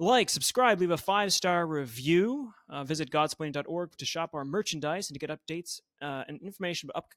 Like, 0.00 0.28
subscribe, 0.28 0.80
leave 0.80 0.90
a 0.90 0.96
five 0.96 1.32
star 1.32 1.64
review. 1.64 2.52
Uh, 2.68 2.82
visit 2.82 3.10
godsplaining.org 3.12 3.96
to 3.96 4.04
shop 4.04 4.30
our 4.34 4.44
merchandise 4.44 5.08
and 5.08 5.20
to 5.20 5.24
get 5.24 5.30
updates 5.30 5.80
uh, 6.00 6.24
and 6.26 6.42
information 6.42 6.88
about 6.90 7.04
up- 7.04 7.12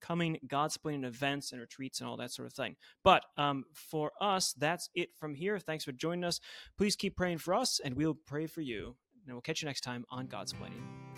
coming 0.00 0.38
Godsplaining 0.46 1.04
events 1.04 1.52
and 1.52 1.60
retreats 1.60 2.00
and 2.00 2.08
all 2.08 2.16
that 2.16 2.32
sort 2.32 2.46
of 2.46 2.52
thing. 2.52 2.76
But 3.04 3.24
um, 3.36 3.64
for 3.72 4.12
us, 4.20 4.52
that's 4.52 4.88
it 4.94 5.10
from 5.18 5.34
here. 5.34 5.58
Thanks 5.58 5.84
for 5.84 5.92
joining 5.92 6.24
us. 6.24 6.40
Please 6.76 6.96
keep 6.96 7.16
praying 7.16 7.38
for 7.38 7.54
us, 7.54 7.80
and 7.84 7.94
we'll 7.96 8.18
pray 8.26 8.46
for 8.46 8.60
you. 8.60 8.96
And 9.26 9.34
we'll 9.34 9.42
catch 9.42 9.62
you 9.62 9.66
next 9.66 9.82
time 9.82 10.04
on 10.10 10.26
Godsplaining. 10.26 11.09